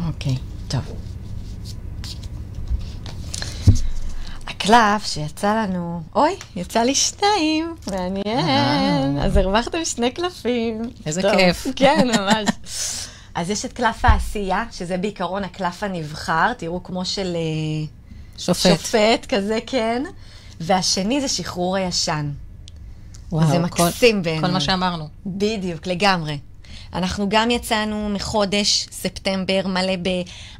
אוקיי, 0.06 0.36
טוב. 0.68 1.07
הקלף 4.74 5.06
שיצא 5.06 5.54
לנו, 5.62 6.02
אוי, 6.14 6.30
יצא 6.56 6.80
לי 6.80 6.94
שניים, 6.94 7.74
מעניין. 7.90 8.38
אה. 9.18 9.24
אז 9.24 9.36
הרווחתם 9.36 9.84
שני 9.84 10.10
קלפים. 10.10 10.82
איזה 11.06 11.22
טוב, 11.22 11.30
כיף. 11.36 11.66
כן, 11.76 12.08
ממש. 12.18 12.48
אז 13.34 13.50
יש 13.50 13.64
את 13.64 13.72
קלף 13.72 14.04
העשייה, 14.04 14.64
שזה 14.72 14.96
בעיקרון 14.96 15.44
הקלף 15.44 15.82
הנבחר, 15.82 16.52
תראו 16.52 16.82
כמו 16.82 17.04
של 17.04 17.36
אה, 17.36 17.86
שופט. 18.38 18.62
שופט 18.78 19.26
כזה, 19.28 19.58
כן. 19.66 20.02
והשני 20.60 21.20
זה 21.20 21.28
שחרור 21.28 21.76
הישן. 21.76 22.30
וואו, 23.32 23.46
זה 23.46 23.56
כל- 23.70 23.82
מקסים 23.82 24.22
בעיניי. 24.22 24.40
כל 24.48 24.52
מה 24.52 24.60
שאמרנו. 24.60 25.08
בדיוק, 25.26 25.86
לגמרי. 25.86 26.38
אנחנו 26.94 27.28
גם 27.28 27.50
יצאנו 27.50 28.08
מחודש 28.08 28.86
ספטמבר 28.90 29.60
מלא 29.66 29.94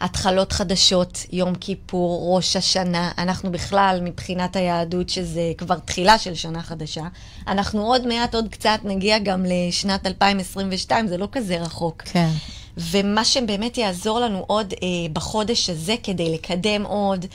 בהתחלות 0.01 0.53
חדשות, 0.53 1.27
יום 1.33 1.55
כיפור, 1.55 2.37
ראש 2.37 2.57
השנה. 2.57 3.11
אנחנו 3.19 3.53
בכלל, 3.53 4.01
מבחינת 4.05 4.57
היהדות, 4.57 5.09
שזה 5.09 5.53
כבר 5.59 5.79
תחילה 5.79 6.19
של 6.19 6.35
שנה 6.35 6.63
חדשה. 6.63 7.05
אנחנו 7.49 7.87
עוד 7.87 8.07
מעט, 8.07 8.35
עוד 8.35 8.49
קצת, 8.51 8.79
נגיע 8.85 9.19
גם 9.19 9.45
לשנת 9.49 10.07
2022, 10.07 11.09
זה 11.09 11.17
לא 11.17 11.29
כזה 11.33 11.61
רחוק. 11.61 12.03
כן. 12.03 12.31
ומה 12.79 13.25
שבאמת 13.25 13.79
יעזור 13.79 14.21
לנו 14.21 14.45
עוד 14.47 14.73
אה, 14.73 14.89
בחודש 15.13 15.71
הזה 15.71 15.95
כדי 16.03 16.35
לקדם 16.35 16.85
עוד, 16.85 17.27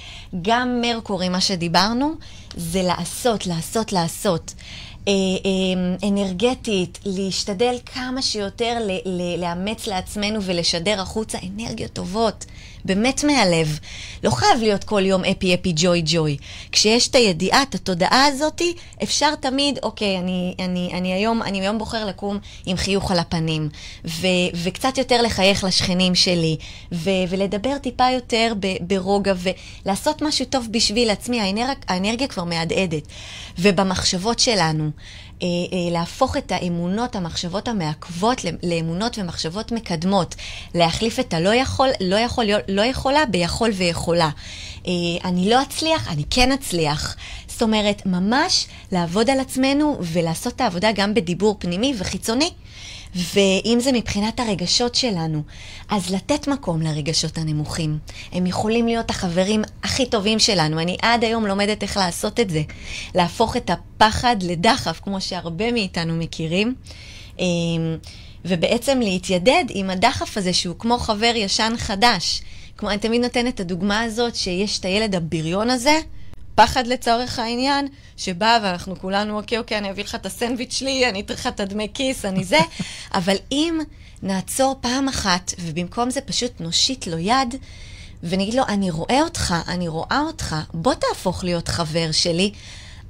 גם 0.42 0.82
מרקורי, 0.82 1.30
מה 1.30 1.42
שדיברנו, 1.42 2.14
זה 2.58 2.84
לעשות, 2.84 3.48
לעשות, 3.48 3.94
לעשות. 3.94 4.54
אה, 5.08 5.14
אה, 5.46 6.10
אנרגטית, 6.10 7.00
להשתדל 7.06 7.76
כמה 7.86 8.22
שיותר 8.22 8.78
ל- 8.88 9.00
ל- 9.06 9.42
לאמץ 9.42 9.88
לעצמנו 9.88 10.42
ולשדר 10.44 11.02
החוצה 11.02 11.38
אנרגיות 11.44 11.94
טובות, 11.94 12.46
באמת 12.86 13.24
מהלב. 13.24 13.80
לא 14.24 14.30
חייב 14.30 14.60
להיות 14.60 14.84
כל 14.84 15.06
יום 15.06 15.26
אפי 15.26 15.54
אפי 15.54 15.74
ג'וי 15.76 16.02
ג'וי. 16.06 16.38
כשיש 16.72 17.08
את 17.08 17.16
הידיעה, 17.16 17.64
את 17.64 17.76
התודעה 17.76 18.26
הזאתי, 18.26 18.74
אפשר 19.04 19.36
תמיד, 19.36 19.80
אוקיי, 19.84 20.20
אני, 20.20 20.56
אני, 20.60 20.90
אני, 20.94 21.14
היום, 21.14 21.42
אני 21.42 21.62
היום 21.62 21.78
בוחר 21.78 22.06
לקום 22.06 22.40
עם 22.66 22.78
חיוך 22.78 23.12
על 23.12 23.20
הפנים, 23.20 23.70
ו, 24.06 24.28
וקצת 24.64 24.98
יותר 24.98 25.22
לחייך 25.22 25.64
לשכנים 25.64 26.16
שלי, 26.16 26.58
ו, 26.92 27.10
ולדבר 27.30 27.78
טיפה 27.78 28.10
יותר 28.10 28.54
ב, 28.60 28.68
ברוגע, 28.82 29.34
ולעשות 29.86 30.22
משהו 30.22 30.46
טוב 30.46 30.68
בשביל 30.72 31.10
עצמי, 31.10 31.42
האנרג, 31.42 31.78
האנרגיה 31.88 32.28
כבר 32.28 32.44
מהדהדת. 32.44 33.08
ובמחשבות 33.60 34.40
שלנו, 34.40 34.92
אה, 35.42 35.48
אה, 35.48 35.92
להפוך 35.92 36.38
את 36.38 36.52
האמונות, 36.52 37.16
המחשבות 37.16 37.68
המעכבות, 37.68 38.42
לאמונות 38.64 39.18
ומחשבות 39.18 39.72
מקדמות. 39.72 40.36
להחליף 40.76 41.20
את 41.20 41.34
הלא 41.34 41.54
יכול, 41.54 41.90
לא 42.02 42.16
יכול, 42.16 42.46
לא 42.68 42.82
יכולה 42.82 43.26
ביכול 43.26 43.70
ויכולה. 43.74 44.30
אה, 44.88 44.92
אני 45.26 45.50
לא 45.50 45.62
אצליח, 45.62 46.08
אני 46.12 46.24
כן 46.30 46.52
אצליח. 46.52 47.16
זאת 47.48 47.62
אומרת, 47.62 48.06
ממש 48.06 48.68
לעבוד 48.92 49.30
על 49.30 49.40
עצמנו 49.40 49.98
ולעשות 50.02 50.56
את 50.56 50.62
העבודה 50.62 50.92
גם 50.92 51.14
בדיבור 51.14 51.56
פנימי 51.60 51.94
וחיצוני. 51.98 52.50
ואם 53.16 53.78
זה 53.82 53.92
מבחינת 53.92 54.40
הרגשות 54.40 54.96
שלנו, 54.96 55.44
אז 55.90 56.14
לתת 56.14 56.48
מקום 56.48 56.82
לרגשות 56.82 57.38
הנמוכים. 57.38 57.98
הם 58.32 58.46
יכולים 58.46 58.86
להיות 58.86 59.10
החברים 59.10 59.62
הכי 59.84 60.06
טובים 60.06 60.40
שלנו. 60.40 60.80
אני 60.80 60.98
עד 61.02 61.24
היום 61.24 61.46
לומדת 61.46 61.84
איך 61.84 61.98
לעשות 61.98 62.40
את 62.40 62.50
זה. 62.50 62.62
להפוך 63.16 63.58
את 63.58 63.70
הפחד 63.70 64.36
לדחף, 64.42 65.00
כמו 65.04 65.22
שהרבה 65.22 65.72
מאיתנו 65.72 66.16
מכירים. 66.16 66.76
אמ, 67.40 67.98
ובעצם 68.46 69.00
להתיידד 69.00 69.66
עם 69.70 69.90
הדחף 69.90 70.38
הזה 70.38 70.54
שהוא 70.54 70.76
כמו 70.80 70.98
חבר 70.98 71.32
ישן 71.36 71.74
חדש. 71.78 72.42
כמו, 72.78 72.90
אני 72.90 72.98
תמיד 72.98 73.22
נותנת 73.22 73.56
את 73.56 73.60
הדוגמה 73.60 74.02
הזאת 74.02 74.36
שיש 74.36 74.80
את 74.80 74.86
הילד 74.86 75.16
הבריון 75.16 75.70
הזה, 75.70 76.00
פחד 76.56 76.88
לצורך 76.88 77.40
העניין, 77.40 77.88
שבא 78.18 78.60
ואנחנו 78.64 79.00
כולנו, 79.00 79.38
אוקיי, 79.38 79.58
אוקיי, 79.58 79.78
אני 79.78 79.92
אביא 79.92 80.04
לך 80.04 80.16
את 80.16 80.26
הסנדוויץ' 80.26 80.74
שלי, 80.74 81.10
אני 81.10 81.22
אתן 81.22 81.34
לך 81.34 81.48
את 81.48 81.60
הדמי 81.60 81.88
כיס, 81.94 82.26
אני 82.26 82.44
זה, 82.44 82.60
אבל 83.14 83.36
אם 83.52 83.80
נעצור 84.24 84.76
פעם 84.82 85.08
אחת, 85.08 85.54
ובמקום 85.60 86.10
זה 86.10 86.22
פשוט 86.22 86.52
נושיט 86.62 87.08
לו 87.08 87.18
יד, 87.18 87.56
ונגיד 88.24 88.54
לו, 88.54 88.64
אני 88.68 88.92
רואה 88.92 89.22
אותך, 89.22 89.54
אני 89.68 89.88
רואה 89.88 90.22
אותך, 90.28 90.56
בוא 90.74 90.94
תהפוך 90.94 91.44
להיות 91.44 91.68
חבר 91.68 92.12
שלי. 92.12 92.52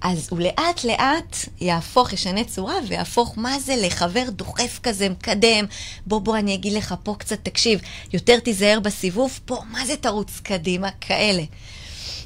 אז 0.03 0.27
הוא 0.31 0.39
לאט 0.39 0.83
לאט 0.83 1.37
יהפוך, 1.61 2.13
ישנה 2.13 2.43
צורה, 2.43 2.75
ויהפוך, 2.87 3.33
מה 3.37 3.59
זה 3.59 3.75
לחבר 3.75 4.29
דוחף 4.29 4.79
כזה, 4.83 5.09
מקדם, 5.09 5.65
בוא 6.05 6.19
בוא 6.19 6.37
אני 6.37 6.53
אגיד 6.53 6.73
לך 6.73 6.95
פה 7.03 7.15
קצת, 7.17 7.39
תקשיב, 7.43 7.79
יותר 8.13 8.39
תיזהר 8.39 8.79
בסיבוב, 8.79 9.39
פה, 9.45 9.61
מה 9.71 9.85
זה 9.85 9.95
תרוץ 9.95 10.39
קדימה, 10.43 10.89
כאלה. 11.01 11.43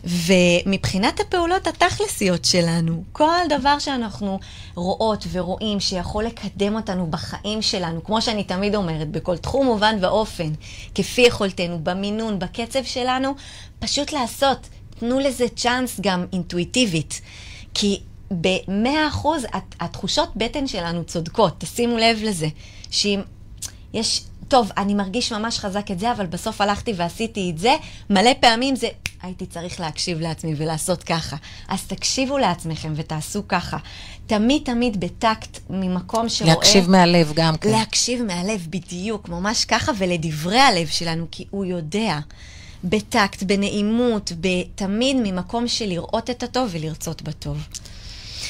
ומבחינת 0.04 1.20
הפעולות 1.20 1.68
התכלסיות 1.68 2.46
שלנו, 2.46 3.04
כל 3.12 3.40
דבר 3.50 3.80
שאנחנו 3.80 4.40
רואות 4.76 5.28
ורואים 5.32 5.80
שיכול 5.80 6.24
לקדם 6.24 6.76
אותנו 6.76 7.08
בחיים 7.12 7.62
שלנו, 7.62 8.04
כמו 8.04 8.22
שאני 8.22 8.44
תמיד 8.44 8.76
אומרת, 8.76 9.12
בכל 9.12 9.38
תחום 9.38 9.66
מובן 9.66 9.96
ואופן, 10.02 10.52
כפי 10.96 11.22
יכולתנו, 11.22 11.80
במינון, 11.84 12.40
בקצב 12.40 12.84
שלנו, 12.84 13.36
פשוט 13.80 14.12
לעשות. 14.12 14.68
תנו 15.00 15.20
לזה 15.20 15.46
צ'אנס 15.56 16.00
גם 16.02 16.26
אינטואיטיבית. 16.34 17.22
כי 17.74 18.00
במאה 18.32 19.08
אחוז 19.08 19.46
התחושות 19.80 20.30
בטן 20.36 20.68
שלנו 20.68 21.04
צודקות, 21.04 21.54
תשימו 21.58 21.98
לב 21.98 22.20
לזה. 22.24 22.48
שאם 22.92 23.22
יש, 23.94 24.24
טוב, 24.48 24.72
אני 24.78 24.94
מרגיש 24.94 25.34
ממש 25.34 25.60
חזק 25.60 25.92
את 25.92 26.00
זה, 26.00 26.12
אבל 26.12 26.26
בסוף 26.26 26.62
הלכתי 26.62 26.94
ועשיתי 26.96 27.50
את 27.50 27.58
זה, 27.58 27.76
מלא 28.10 28.32
פעמים 28.40 28.76
זה, 28.76 28.88
הייתי 29.22 29.46
צריך 29.46 29.80
להקשיב 29.80 30.20
לעצמי 30.20 30.54
ולעשות 30.58 31.04
ככה. 31.04 31.36
אז 31.68 31.84
תקשיבו 31.84 32.38
לעצמכם 32.38 32.94
ותעשו 32.96 33.48
ככה. 33.48 33.78
תמיד 34.28 34.62
תמיד 34.66 35.00
בטקט, 35.00 35.60
ממקום 35.70 36.30
שרואה... 36.30 36.54
להקשיב 36.54 36.90
מהלב 36.90 37.32
גם 37.36 37.58
כן. 37.58 37.70
להקשיב 37.70 38.24
מהלב, 38.24 38.68
בדיוק, 38.70 39.30
ממש 39.30 39.66
ככה, 39.66 39.92
ולדברי 39.98 40.60
הלב 40.60 40.88
שלנו, 40.88 41.26
כי 41.32 41.46
הוא 41.50 41.66
יודע. 41.66 42.20
בטקט, 42.84 43.44
בנעימות, 43.44 44.32
תמיד 44.76 45.16
ממקום 45.24 45.68
של 45.68 45.86
לראות 45.86 46.30
את 46.30 46.44
הטוב 46.44 46.70
ולרצות 46.72 47.22
בטוב. 47.22 47.58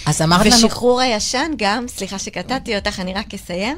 אז 0.06 0.22
אמרת 0.22 0.46
לנו... 0.46 0.56
ושחרור 0.56 1.02
הישן 1.02 1.52
גם, 1.58 1.88
סליחה 1.88 2.20
שקטעתי 2.20 2.76
אותך, 2.76 3.00
אני 3.00 3.14
רק 3.14 3.34
אסיים. 3.34 3.78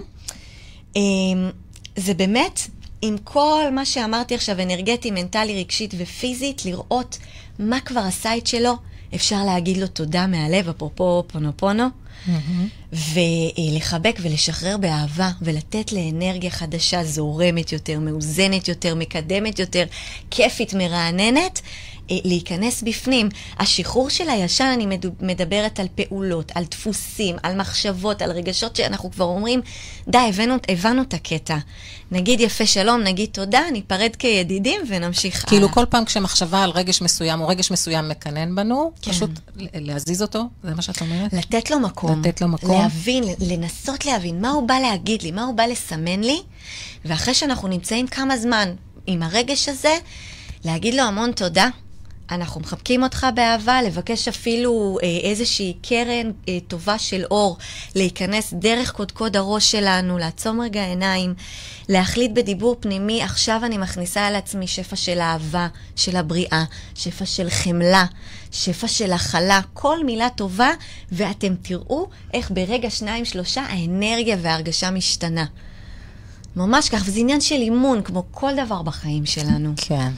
זה 1.95 2.13
באמת, 2.13 2.59
עם 3.01 3.15
כל 3.23 3.63
מה 3.71 3.85
שאמרתי 3.85 4.35
עכשיו, 4.35 4.61
אנרגטי, 4.61 5.11
מנטלי, 5.11 5.59
רגשית 5.59 5.93
ופיזית, 5.97 6.65
לראות 6.65 7.17
מה 7.59 7.79
כבר 7.79 8.01
עשה 8.01 8.37
את 8.37 8.47
שלו, 8.47 8.73
אפשר 9.15 9.43
להגיד 9.45 9.77
לו 9.77 9.87
תודה 9.87 10.27
מהלב, 10.27 10.69
אפרופו 10.69 11.23
פונו 11.27 11.51
פונו. 11.57 11.85
ולחבק 12.93 14.19
ולשחרר 14.21 14.77
באהבה, 14.77 15.31
ולתת 15.41 15.91
לאנרגיה 15.91 16.49
חדשה, 16.49 17.03
זורמת 17.03 17.71
יותר, 17.71 17.99
מאוזנת 17.99 18.67
יותר, 18.67 18.95
מקדמת 18.95 19.59
יותר, 19.59 19.83
כיפית, 20.31 20.73
מרעננת, 20.73 21.61
להיכנס 22.09 22.81
בפנים. 22.81 23.29
השחרור 23.59 24.09
של 24.09 24.29
הישן, 24.29 24.71
אני 24.73 24.97
מדברת 25.21 25.79
על 25.79 25.87
פעולות, 25.95 26.51
על 26.55 26.63
דפוסים, 26.71 27.35
על 27.43 27.55
מחשבות, 27.55 28.21
על 28.21 28.31
רגשות 28.31 28.75
שאנחנו 28.75 29.11
כבר 29.11 29.25
אומרים, 29.25 29.61
די, 30.07 30.17
הבנו, 30.17 30.55
הבנו 30.69 31.01
את 31.01 31.13
הקטע. 31.13 31.57
נגיד 32.11 32.39
יפה 32.39 32.65
שלום, 32.65 33.01
נגיד 33.01 33.29
תודה, 33.31 33.61
ניפרד 33.71 34.15
כידידים 34.19 34.81
ונמשיך 34.87 35.35
הלאה. 35.35 35.49
כאילו 35.49 35.69
כל 35.69 35.85
פעם 35.89 36.05
כשמחשבה 36.05 36.63
על 36.63 36.69
רגש 36.69 37.01
מסוים 37.01 37.41
או 37.41 37.47
רגש 37.47 37.71
מסוים 37.71 38.09
מקנן 38.09 38.55
בנו, 38.55 38.91
כן. 39.01 39.11
פשוט 39.11 39.29
להזיז 39.73 40.21
אותו, 40.21 40.43
זה 40.63 40.75
מה 40.75 40.81
שאת 40.81 41.01
אומרת? 41.01 41.33
לתת 41.33 41.71
לו 41.71 41.79
מקום. 41.79 42.19
לתת 42.19 42.41
לו 42.41 42.47
מקום. 42.47 42.81
להבין, 42.81 43.23
לנסות 43.39 44.05
להבין 44.05 44.41
מה 44.41 44.49
הוא 44.49 44.67
בא 44.67 44.73
להגיד 44.73 45.21
לי, 45.21 45.31
מה 45.31 45.43
הוא 45.43 45.55
בא 45.55 45.63
לסמן 45.63 46.21
לי, 46.21 46.41
ואחרי 47.05 47.33
שאנחנו 47.33 47.67
נמצאים 47.67 48.07
כמה 48.07 48.37
זמן 48.37 48.69
עם 49.07 49.23
הרגש 49.23 49.69
הזה, 49.69 49.97
להגיד 50.65 50.93
לו 50.93 51.03
המון 51.03 51.31
תודה, 51.31 51.69
אנחנו 52.31 52.61
מחבקים 52.61 53.03
אותך 53.03 53.27
באהבה, 53.35 53.81
לבקש 53.81 54.27
אפילו 54.27 54.97
אה, 55.03 55.29
איזושהי 55.29 55.73
קרן 55.81 56.31
אה, 56.49 56.57
טובה 56.67 56.99
של 56.99 57.23
אור, 57.31 57.57
להיכנס 57.95 58.53
דרך 58.53 58.91
קודקוד 58.91 59.37
הראש 59.37 59.71
שלנו, 59.71 60.17
לעצום 60.17 60.61
רגע 60.61 60.85
עיניים, 60.85 61.33
להחליט 61.89 62.31
בדיבור 62.31 62.75
פנימי, 62.79 63.23
עכשיו 63.23 63.61
אני 63.63 63.77
מכניסה 63.77 64.27
על 64.27 64.35
עצמי 64.35 64.67
שפע 64.67 64.95
של 64.95 65.19
אהבה, 65.19 65.67
של 65.95 66.15
הבריאה, 66.15 66.63
שפע 66.95 67.25
של 67.25 67.49
חמלה, 67.49 68.05
שפע 68.51 68.87
של 68.87 69.13
הכלה, 69.13 69.61
כל 69.73 70.05
מילה 70.05 70.29
טובה, 70.29 70.71
ואתם 71.11 71.55
תראו 71.61 72.07
איך 72.33 72.51
ברגע 72.51 72.89
שניים, 72.89 73.25
שלושה, 73.25 73.61
האנרגיה 73.61 74.37
וההרגשה 74.41 74.91
משתנה. 74.91 75.45
ממש 76.55 76.89
כך, 76.89 77.01
וזה 77.05 77.19
עניין 77.19 77.41
של 77.41 77.55
אימון, 77.55 78.01
כמו 78.01 78.23
כל 78.31 78.51
דבר 78.65 78.81
בחיים 78.81 79.25
שלנו. 79.25 79.73
כן. 79.77 80.11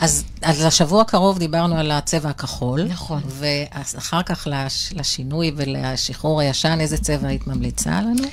אז, 0.00 0.24
אז 0.42 0.64
לשבוע 0.64 1.00
הקרוב 1.00 1.38
דיברנו 1.38 1.76
על 1.76 1.90
הצבע 1.90 2.28
הכחול. 2.28 2.82
נכון. 2.82 3.22
ואחר 3.28 4.22
כך 4.22 4.48
לש, 4.50 4.92
לשינוי 4.96 5.52
ולשחרור 5.56 6.40
הישן, 6.40 6.78
איזה 6.80 6.98
צבע 6.98 7.28
היית 7.28 7.46
ממליצה 7.46 8.00
לנו? 8.00 8.28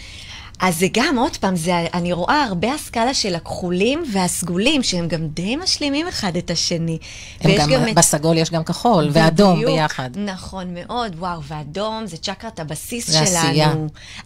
אז 0.62 0.80
זה 0.80 0.88
גם, 0.93 1.18
עוד 1.18 1.38
פעם, 1.38 1.55
זה, 1.55 1.88
אני 1.93 2.14
רואה 2.14 2.43
הרבה 2.43 2.74
הסקאלה 2.74 3.14
של 3.14 3.36
הכחולים 3.36 4.03
והסגולים, 4.14 4.84
שהם 4.84 5.07
גם 5.07 5.28
די 5.28 5.55
משלימים 5.55 6.07
אחד 6.07 6.36
את 6.38 6.51
השני. 6.51 6.97
הם 7.41 7.51
גם, 7.57 7.72
גם 7.72 7.95
בסגול 7.95 8.38
יש 8.38 8.49
גם 8.49 8.64
כחול, 8.64 9.09
בדיוק, 9.09 9.16
ואדום 9.16 9.66
ביחד. 9.66 10.09
נכון 10.16 10.74
מאוד, 10.74 11.16
וואו, 11.18 11.43
ואדום 11.43 12.05
זה 12.05 12.18
צ'קרת 12.18 12.59
הבסיס 12.59 13.07
זה 13.07 13.26
שלנו. 13.26 13.47
עשייה. 13.47 13.74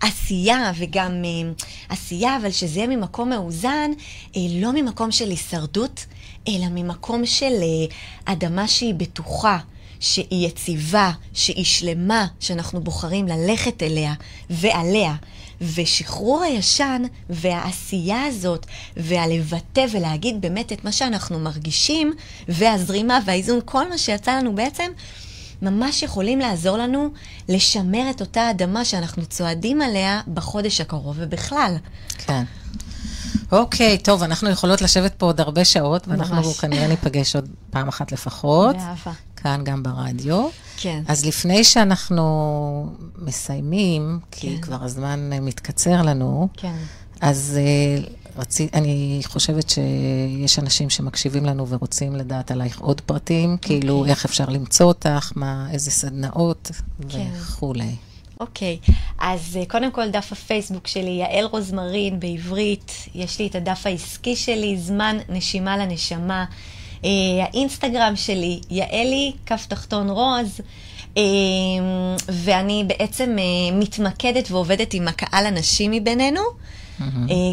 עשייה, 0.01 0.71
וגם 0.77 1.11
uh, 1.23 1.63
עשייה, 1.89 2.37
אבל 2.37 2.51
שזה 2.51 2.79
יהיה 2.79 2.87
ממקום 2.87 3.29
מאוזן, 3.29 3.91
uh, 4.33 4.37
לא 4.51 4.71
ממקום 4.73 5.11
של 5.11 5.29
הישרדות, 5.29 6.05
אלא 6.47 6.65
ממקום 6.71 7.25
של 7.25 7.53
uh, 7.61 7.93
אדמה 8.25 8.67
שהיא 8.67 8.93
בטוחה. 8.93 9.57
שהיא 9.99 10.47
יציבה, 10.47 11.11
שהיא 11.33 11.65
שלמה, 11.65 12.27
שאנחנו 12.39 12.81
בוחרים 12.81 13.27
ללכת 13.27 13.83
אליה 13.83 14.13
ועליה. 14.49 15.15
ושחרור 15.61 16.43
הישן 16.43 17.01
והעשייה 17.29 18.23
הזאת, 18.23 18.65
והלבטא 18.97 19.85
ולהגיד 19.91 20.41
באמת 20.41 20.73
את 20.73 20.83
מה 20.83 20.91
שאנחנו 20.91 21.39
מרגישים, 21.39 22.13
והזרימה 22.47 23.19
והאיזון, 23.25 23.59
כל 23.65 23.89
מה 23.89 23.97
שיצא 23.97 24.37
לנו 24.37 24.55
בעצם, 24.55 24.91
ממש 25.61 26.03
יכולים 26.03 26.39
לעזור 26.39 26.77
לנו 26.77 27.09
לשמר 27.49 28.09
את 28.09 28.21
אותה 28.21 28.49
אדמה 28.49 28.85
שאנחנו 28.85 29.25
צועדים 29.25 29.81
עליה 29.81 30.21
בחודש 30.33 30.81
הקרוב 30.81 31.15
ובכלל. 31.19 31.75
כן. 32.17 32.43
אוקיי, 33.55 33.97
טוב, 33.97 34.23
אנחנו 34.23 34.49
יכולות 34.49 34.81
לשבת 34.81 35.13
פה 35.13 35.25
עוד 35.25 35.41
הרבה 35.41 35.65
שעות, 35.65 36.07
ואנחנו 36.07 36.35
ממש. 36.35 36.59
כנראה 36.59 36.87
ניפגש 36.87 37.35
עוד 37.35 37.49
פעם 37.69 37.87
אחת 37.87 38.11
לפחות. 38.11 38.75
באהבה. 38.75 39.11
כאן 39.35 39.61
גם 39.63 39.83
ברדיו. 39.83 40.47
כן. 40.77 41.03
אז 41.07 41.25
לפני 41.25 41.63
שאנחנו 41.63 42.95
מסיימים, 43.17 44.19
כן. 44.31 44.39
כי 44.39 44.61
כבר 44.61 44.83
הזמן 44.83 45.29
מתקצר 45.41 46.01
לנו, 46.01 46.47
כן. 46.57 46.75
אז 47.21 47.59
uh, 48.05 48.09
רצי, 48.37 48.67
אני 48.73 49.21
חושבת 49.25 49.69
שיש 49.69 50.59
אנשים 50.59 50.89
שמקשיבים 50.89 51.45
לנו 51.45 51.67
ורוצים 51.67 52.15
לדעת 52.15 52.51
עלייך 52.51 52.79
עוד 52.79 53.01
פרטים, 53.01 53.55
okay. 53.55 53.65
כאילו 53.65 53.93
אוקיי. 53.99 54.11
איך 54.11 54.25
אפשר 54.25 54.45
למצוא 54.45 54.85
אותך, 54.85 55.31
מה, 55.35 55.67
איזה 55.71 55.91
סדנאות 55.91 56.71
כן. 57.09 57.27
וכולי. 57.33 57.95
אוקיי, 58.39 58.77
אוקיי. 58.83 58.91
אז 59.19 59.59
uh, 59.61 59.69
קודם 59.69 59.91
כל 59.91 60.09
דף 60.09 60.31
הפייסבוק 60.31 60.87
שלי, 60.87 61.11
יעל 61.11 61.45
רוזמרין 61.45 62.19
בעברית, 62.19 63.07
יש 63.15 63.39
לי 63.39 63.47
את 63.47 63.55
הדף 63.55 63.85
העסקי 63.85 64.35
שלי, 64.35 64.77
זמן 64.77 65.17
נשימה 65.29 65.77
לנשמה. 65.77 66.45
Uh, 67.01 67.05
האינסטגרם 67.41 68.15
שלי, 68.15 68.59
יעלי, 68.69 69.31
קו 69.45 69.65
תחתון 69.69 70.09
רוז, 70.09 70.59
uh, 71.15 71.19
ואני 72.29 72.83
בעצם 72.87 73.35
uh, 73.37 73.73
מתמקדת 73.73 74.51
ועובדת 74.51 74.93
עם 74.93 75.07
הקהל 75.07 75.45
הנשי 75.45 75.87
מבינינו. 75.87 76.41
Mm-hmm. 76.41 77.03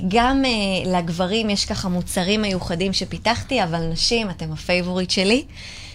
גם 0.09 0.43
uh, 0.45 0.89
לגברים 0.89 1.51
יש 1.51 1.64
ככה 1.64 1.89
מוצרים 1.89 2.43
מיוחדים 2.43 2.93
שפיתחתי, 2.93 3.62
אבל 3.64 3.89
נשים, 3.93 4.30
אתם 4.30 4.53
ה 4.53 4.59
favorite 4.59 5.11
שלי. 5.11 5.45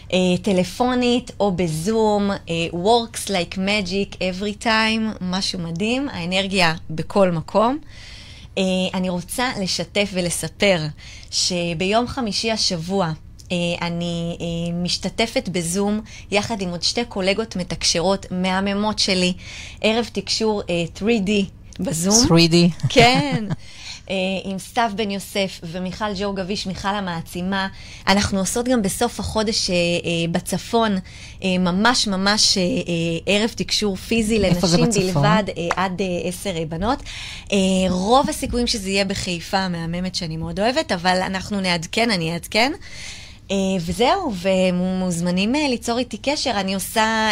Uh, 0.09 0.13
טלפונית 0.41 1.31
או 1.39 1.51
בזום, 1.51 2.31
uh, 2.31 2.73
works 2.73 3.27
like 3.27 3.55
magic 3.55 4.15
every 4.15 4.63
time, 4.63 5.17
משהו 5.21 5.59
מדהים, 5.59 6.09
האנרגיה 6.09 6.75
בכל 6.89 7.31
מקום. 7.31 7.77
Uh, 8.55 8.59
אני 8.93 9.09
רוצה 9.09 9.49
לשתף 9.61 10.09
ולספר 10.13 10.81
שביום 11.31 12.07
חמישי 12.07 12.51
השבוע, 12.51 13.11
uh, 13.39 13.51
אני 13.81 14.37
uh, 14.39 14.41
משתתפת 14.73 15.49
בזום 15.49 16.01
יחד 16.31 16.61
עם 16.61 16.69
עוד 16.69 16.83
שתי 16.83 17.05
קולגות 17.05 17.55
מתקשרות 17.55 18.25
מהממות 18.31 18.99
שלי, 18.99 19.33
ערב 19.81 20.09
תקשור 20.13 20.61
uh, 20.61 21.01
3D 21.01 21.29
בזום. 21.79 22.37
3D. 22.37 22.55
כן. 22.89 23.45
אה, 24.09 24.15
עם 24.43 24.59
סתיו 24.59 24.91
בן 24.95 25.11
יוסף 25.11 25.59
ומיכל 25.63 26.05
ג'ור 26.19 26.35
גביש, 26.35 26.67
מיכל 26.67 26.87
המעצימה. 26.87 27.67
אנחנו 28.07 28.39
עושות 28.39 28.67
גם 28.67 28.81
בסוף 28.81 29.19
החודש 29.19 29.69
אה, 29.69 29.75
אה, 29.75 29.79
בצפון, 30.31 30.97
ממש 31.43 32.07
ממש 32.07 32.57
ערב 33.25 33.49
תקשור 33.49 33.95
פיזי 33.95 34.39
לנשים? 34.39 34.85
בלבד, 35.13 35.43
עד 35.75 36.01
עשר 36.23 36.53
בנות. 36.69 37.03
רוב 37.89 38.29
הסיכויים 38.29 38.67
שזה 38.67 38.89
יהיה 38.89 39.05
בחיפה 39.05 39.57
המהממת 39.57 40.15
שאני 40.15 40.37
מאוד 40.37 40.59
אוהבת, 40.59 40.91
אבל 40.91 41.21
אנחנו 41.21 41.61
נעדכן, 41.61 42.11
אני 42.11 42.33
אעדכן. 42.33 42.71
אה, 43.51 43.55
וזהו, 43.81 44.33
ומוזמנים 44.41 45.55
אה, 45.55 45.67
ליצור 45.69 45.99
איתי 45.99 46.17
קשר. 46.17 46.51
אני 46.51 46.73
עושה 46.73 47.29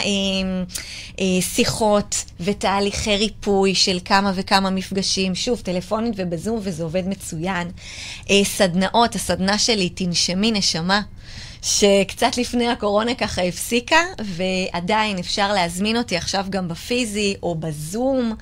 אה, 1.20 1.42
שיחות 1.42 2.26
ותהליכי 2.40 3.16
ריפוי 3.18 3.76
של 3.76 4.00
כמה 4.06 4.32
וכמה 4.36 4.70
מפגשים, 4.70 5.36
שוב, 5.36 5.60
טלפונית 5.60 6.14
ובזום, 6.18 6.60
וזה 6.62 6.84
עובד 6.84 7.08
מצוין. 7.08 7.72
אה, 8.30 8.42
סדנאות, 8.44 9.16
הסדנה 9.16 9.58
שלי, 9.58 9.90
תנשמי 9.90 10.52
נשמה. 10.52 11.02
שקצת 11.62 12.38
לפני 12.38 12.68
הקורונה 12.68 13.16
ככה 13.16 13.42
הפסיקה, 13.42 14.00
ועדיין 14.26 15.18
אפשר 15.18 15.54
להזמין 15.54 15.98
אותי 15.98 16.18
עכשיו 16.18 16.46
גם 16.50 16.68
בפיזי 16.68 17.36
או 17.44 17.56
בזום, 17.56 18.36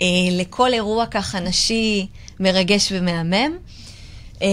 אה, 0.00 0.06
לכל 0.32 0.72
אירוע 0.72 1.06
ככה 1.06 1.40
נשי 1.40 2.06
מרגש 2.40 2.92
ומהמם. 2.92 3.56
אה, 4.42 4.48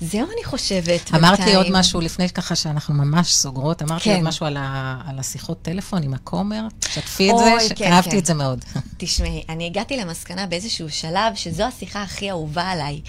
זהו, 0.00 0.26
אני 0.34 0.44
חושבת. 0.44 1.10
אמרת 1.14 1.30
לי 1.38 1.44
בינתיים. 1.44 1.56
עוד 1.56 1.66
משהו 1.70 2.00
לפני 2.00 2.28
ככה 2.28 2.56
שאנחנו 2.56 2.94
ממש 2.94 3.34
סוגרות, 3.34 3.82
אמרת 3.82 4.06
לי 4.06 4.12
כן. 4.12 4.16
עוד 4.16 4.28
משהו 4.28 4.46
על 4.46 4.56
ה- 4.56 5.00
על 5.06 5.18
השיחות 5.18 5.62
טלפון 5.62 6.02
עם 6.02 6.14
הכומר, 6.14 6.62
שתפי 6.88 7.30
את 7.30 7.34
אוי, 7.34 7.68
זה, 7.68 7.74
כן, 7.74 7.92
אהבתי 7.92 8.10
כן. 8.10 8.18
את 8.18 8.26
זה 8.26 8.34
מאוד. 8.34 8.64
תשמעי, 8.96 9.42
אני 9.48 9.66
הגעתי 9.66 9.96
למסקנה 9.96 10.46
באיזשהו 10.46 10.90
שלב 10.90 11.34
שזו 11.34 11.62
השיחה 11.64 12.02
הכי 12.02 12.30
אהובה 12.30 12.62
עליי. 12.62 13.00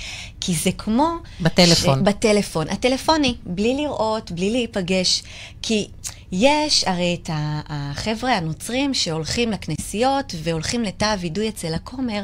כי 0.41 0.53
זה 0.53 0.71
כמו... 0.77 1.09
בטלפון. 1.41 1.99
ש... 1.99 2.01
בטלפון. 2.03 2.69
הטלפוני, 2.69 3.35
בלי 3.45 3.75
לראות, 3.75 4.31
בלי 4.31 4.51
להיפגש. 4.51 5.23
כי 5.61 5.87
יש 6.31 6.83
הרי 6.87 7.17
את 7.23 7.29
החבר'ה 7.69 8.37
הנוצרים 8.37 8.93
שהולכים 8.93 9.51
לכנסיות 9.51 10.35
והולכים 10.43 10.83
לתא 10.83 11.05
הווידוי 11.05 11.49
אצל 11.49 11.73
הכומר, 11.73 12.23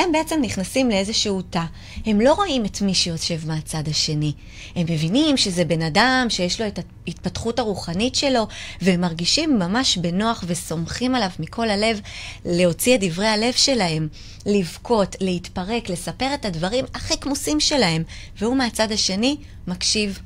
הם 0.00 0.12
בעצם 0.12 0.40
נכנסים 0.42 0.88
לאיזשהו 0.88 1.42
תא. 1.42 1.62
הם 2.06 2.20
לא 2.20 2.34
רואים 2.34 2.64
את 2.64 2.80
מי 2.80 2.94
שיושב 2.94 3.46
מהצד 3.46 3.88
השני. 3.88 4.32
הם 4.76 4.82
מבינים 4.82 5.36
שזה 5.36 5.64
בן 5.64 5.82
אדם 5.82 6.26
שיש 6.28 6.60
לו 6.60 6.66
את 6.66 6.78
ההתפתחות 7.06 7.58
הרוחנית 7.58 8.14
שלו, 8.14 8.46
והם 8.82 9.00
מרגישים 9.00 9.58
ממש 9.58 9.96
בנוח 9.96 10.44
וסומכים 10.46 11.14
עליו 11.14 11.30
מכל 11.38 11.70
הלב 11.70 12.00
להוציא 12.44 12.94
את 12.94 13.00
דברי 13.00 13.26
הלב 13.26 13.52
שלהם, 13.52 14.08
לבכות, 14.46 15.16
להתפרק, 15.20 15.90
לספר 15.90 16.34
את 16.34 16.44
הדברים 16.44 16.84
הכי 16.94 17.20
כמוסים 17.20 17.60
שלהם, 17.60 18.02
והוא 18.38 18.56
מהצד 18.56 18.92
השני 18.92 19.36
מקשיב. 19.66 20.18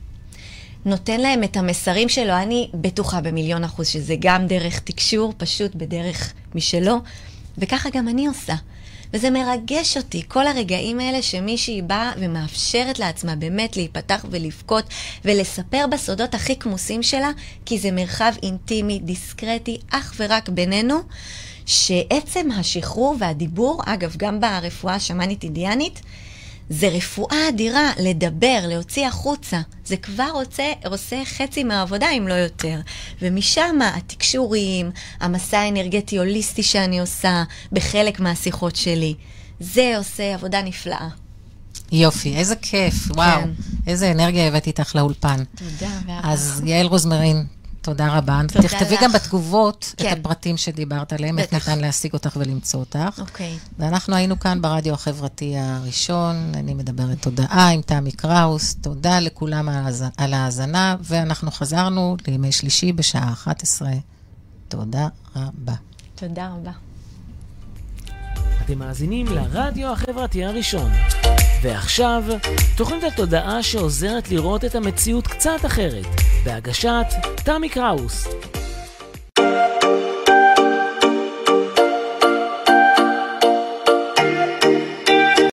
נותן 0.84 1.20
להם 1.20 1.44
את 1.44 1.56
המסרים 1.56 2.08
שלו, 2.08 2.32
אני 2.32 2.70
בטוחה 2.74 3.20
במיליון 3.20 3.64
אחוז 3.64 3.88
שזה 3.88 4.14
גם 4.20 4.46
דרך 4.46 4.78
תקשור, 4.78 5.32
פשוט 5.36 5.74
בדרך 5.74 6.32
משלו, 6.54 6.98
וככה 7.58 7.88
גם 7.90 8.08
אני 8.08 8.26
עושה. 8.26 8.54
וזה 9.14 9.30
מרגש 9.30 9.96
אותי, 9.96 10.22
כל 10.28 10.46
הרגעים 10.46 11.00
האלה 11.00 11.22
שמישהי 11.22 11.82
באה 11.82 12.12
ומאפשרת 12.18 12.98
לעצמה 12.98 13.36
באמת 13.36 13.76
להיפתח 13.76 14.24
ולבכות 14.30 14.84
ולספר 15.24 15.84
בסודות 15.90 16.34
הכי 16.34 16.58
כמוסים 16.58 17.02
שלה, 17.02 17.30
כי 17.66 17.78
זה 17.78 17.90
מרחב 17.90 18.32
אינטימי, 18.42 18.98
דיסקרטי, 18.98 19.78
אך 19.90 20.14
ורק 20.16 20.48
בינינו, 20.48 20.98
שעצם 21.66 22.50
השחרור 22.50 23.16
והדיבור, 23.18 23.82
אגב, 23.86 24.14
גם 24.16 24.40
ברפואה 24.40 24.94
השמאנית 24.94 25.42
אידיאנית, 25.42 26.00
זה 26.70 26.88
רפואה 26.88 27.48
אדירה 27.48 27.92
לדבר, 27.98 28.60
להוציא 28.62 29.06
החוצה. 29.06 29.60
זה 29.84 29.96
כבר 29.96 30.28
רוצה, 30.32 30.72
עושה 30.84 31.24
חצי 31.24 31.64
מהעבודה, 31.64 32.10
אם 32.10 32.28
לא 32.28 32.34
יותר. 32.34 32.80
ומשם 33.22 33.78
התקשורים, 33.82 34.90
המסע 35.20 35.58
האנרגטי 35.58 36.18
הוליסטי 36.18 36.62
שאני 36.62 37.00
עושה 37.00 37.44
בחלק 37.72 38.20
מהשיחות 38.20 38.76
שלי, 38.76 39.14
זה 39.60 39.94
עושה 39.98 40.34
עבודה 40.34 40.62
נפלאה. 40.62 41.08
יופי, 41.92 42.36
איזה 42.36 42.56
כיף, 42.56 42.94
וואו. 43.10 43.40
כן. 43.42 43.50
איזה 43.86 44.10
אנרגיה 44.10 44.48
הבאת 44.48 44.66
איתך 44.66 44.96
לאולפן. 44.96 45.44
תודה, 45.56 45.90
אז 46.22 46.62
יעל 46.64 46.86
רוזמרין, 46.86 47.46
תודה 47.84 48.16
רבה. 48.18 48.40
תודה 48.48 48.68
תכתבי 48.68 48.94
לך. 48.94 49.02
גם 49.02 49.12
בתגובות 49.12 49.94
כן. 49.96 50.12
את 50.12 50.18
הפרטים 50.18 50.56
שדיברת 50.56 51.12
עליהם, 51.12 51.38
איך. 51.38 51.52
ניתן 51.52 51.78
להשיג 51.78 52.12
אותך 52.12 52.36
ולמצוא 52.36 52.80
אותך. 52.80 53.18
אוקיי. 53.18 53.58
ואנחנו 53.78 54.16
היינו 54.16 54.40
כאן 54.40 54.62
ברדיו 54.62 54.94
החברתי 54.94 55.54
הראשון, 55.58 56.52
אני 56.54 56.74
מדברת 56.74 57.22
תודעה 57.22 57.68
עם 57.68 57.82
תמי 57.82 58.12
קראוס, 58.12 58.74
תודה 58.74 59.20
לכולם 59.20 59.68
על 60.16 60.34
ההאזנה, 60.34 60.96
ואנחנו 61.00 61.50
חזרנו 61.50 62.16
לימי 62.26 62.52
שלישי 62.52 62.92
בשעה 62.92 63.32
11. 63.32 63.90
תודה 64.68 65.08
רבה. 65.36 65.74
תודה 66.14 66.48
רבה. 66.48 66.83
אתם 68.64 68.78
מאזינים 68.78 69.26
לרדיו 69.26 69.92
החברתי 69.92 70.44
הראשון. 70.44 70.90
ועכשיו, 71.62 72.22
תוכנית 72.76 73.04
התודעה 73.04 73.62
שעוזרת 73.62 74.30
לראות 74.30 74.64
את 74.64 74.74
המציאות 74.74 75.26
קצת 75.26 75.66
אחרת, 75.66 76.06
בהגשת 76.44 77.06
תמי 77.44 77.68
קראוס. 77.68 78.28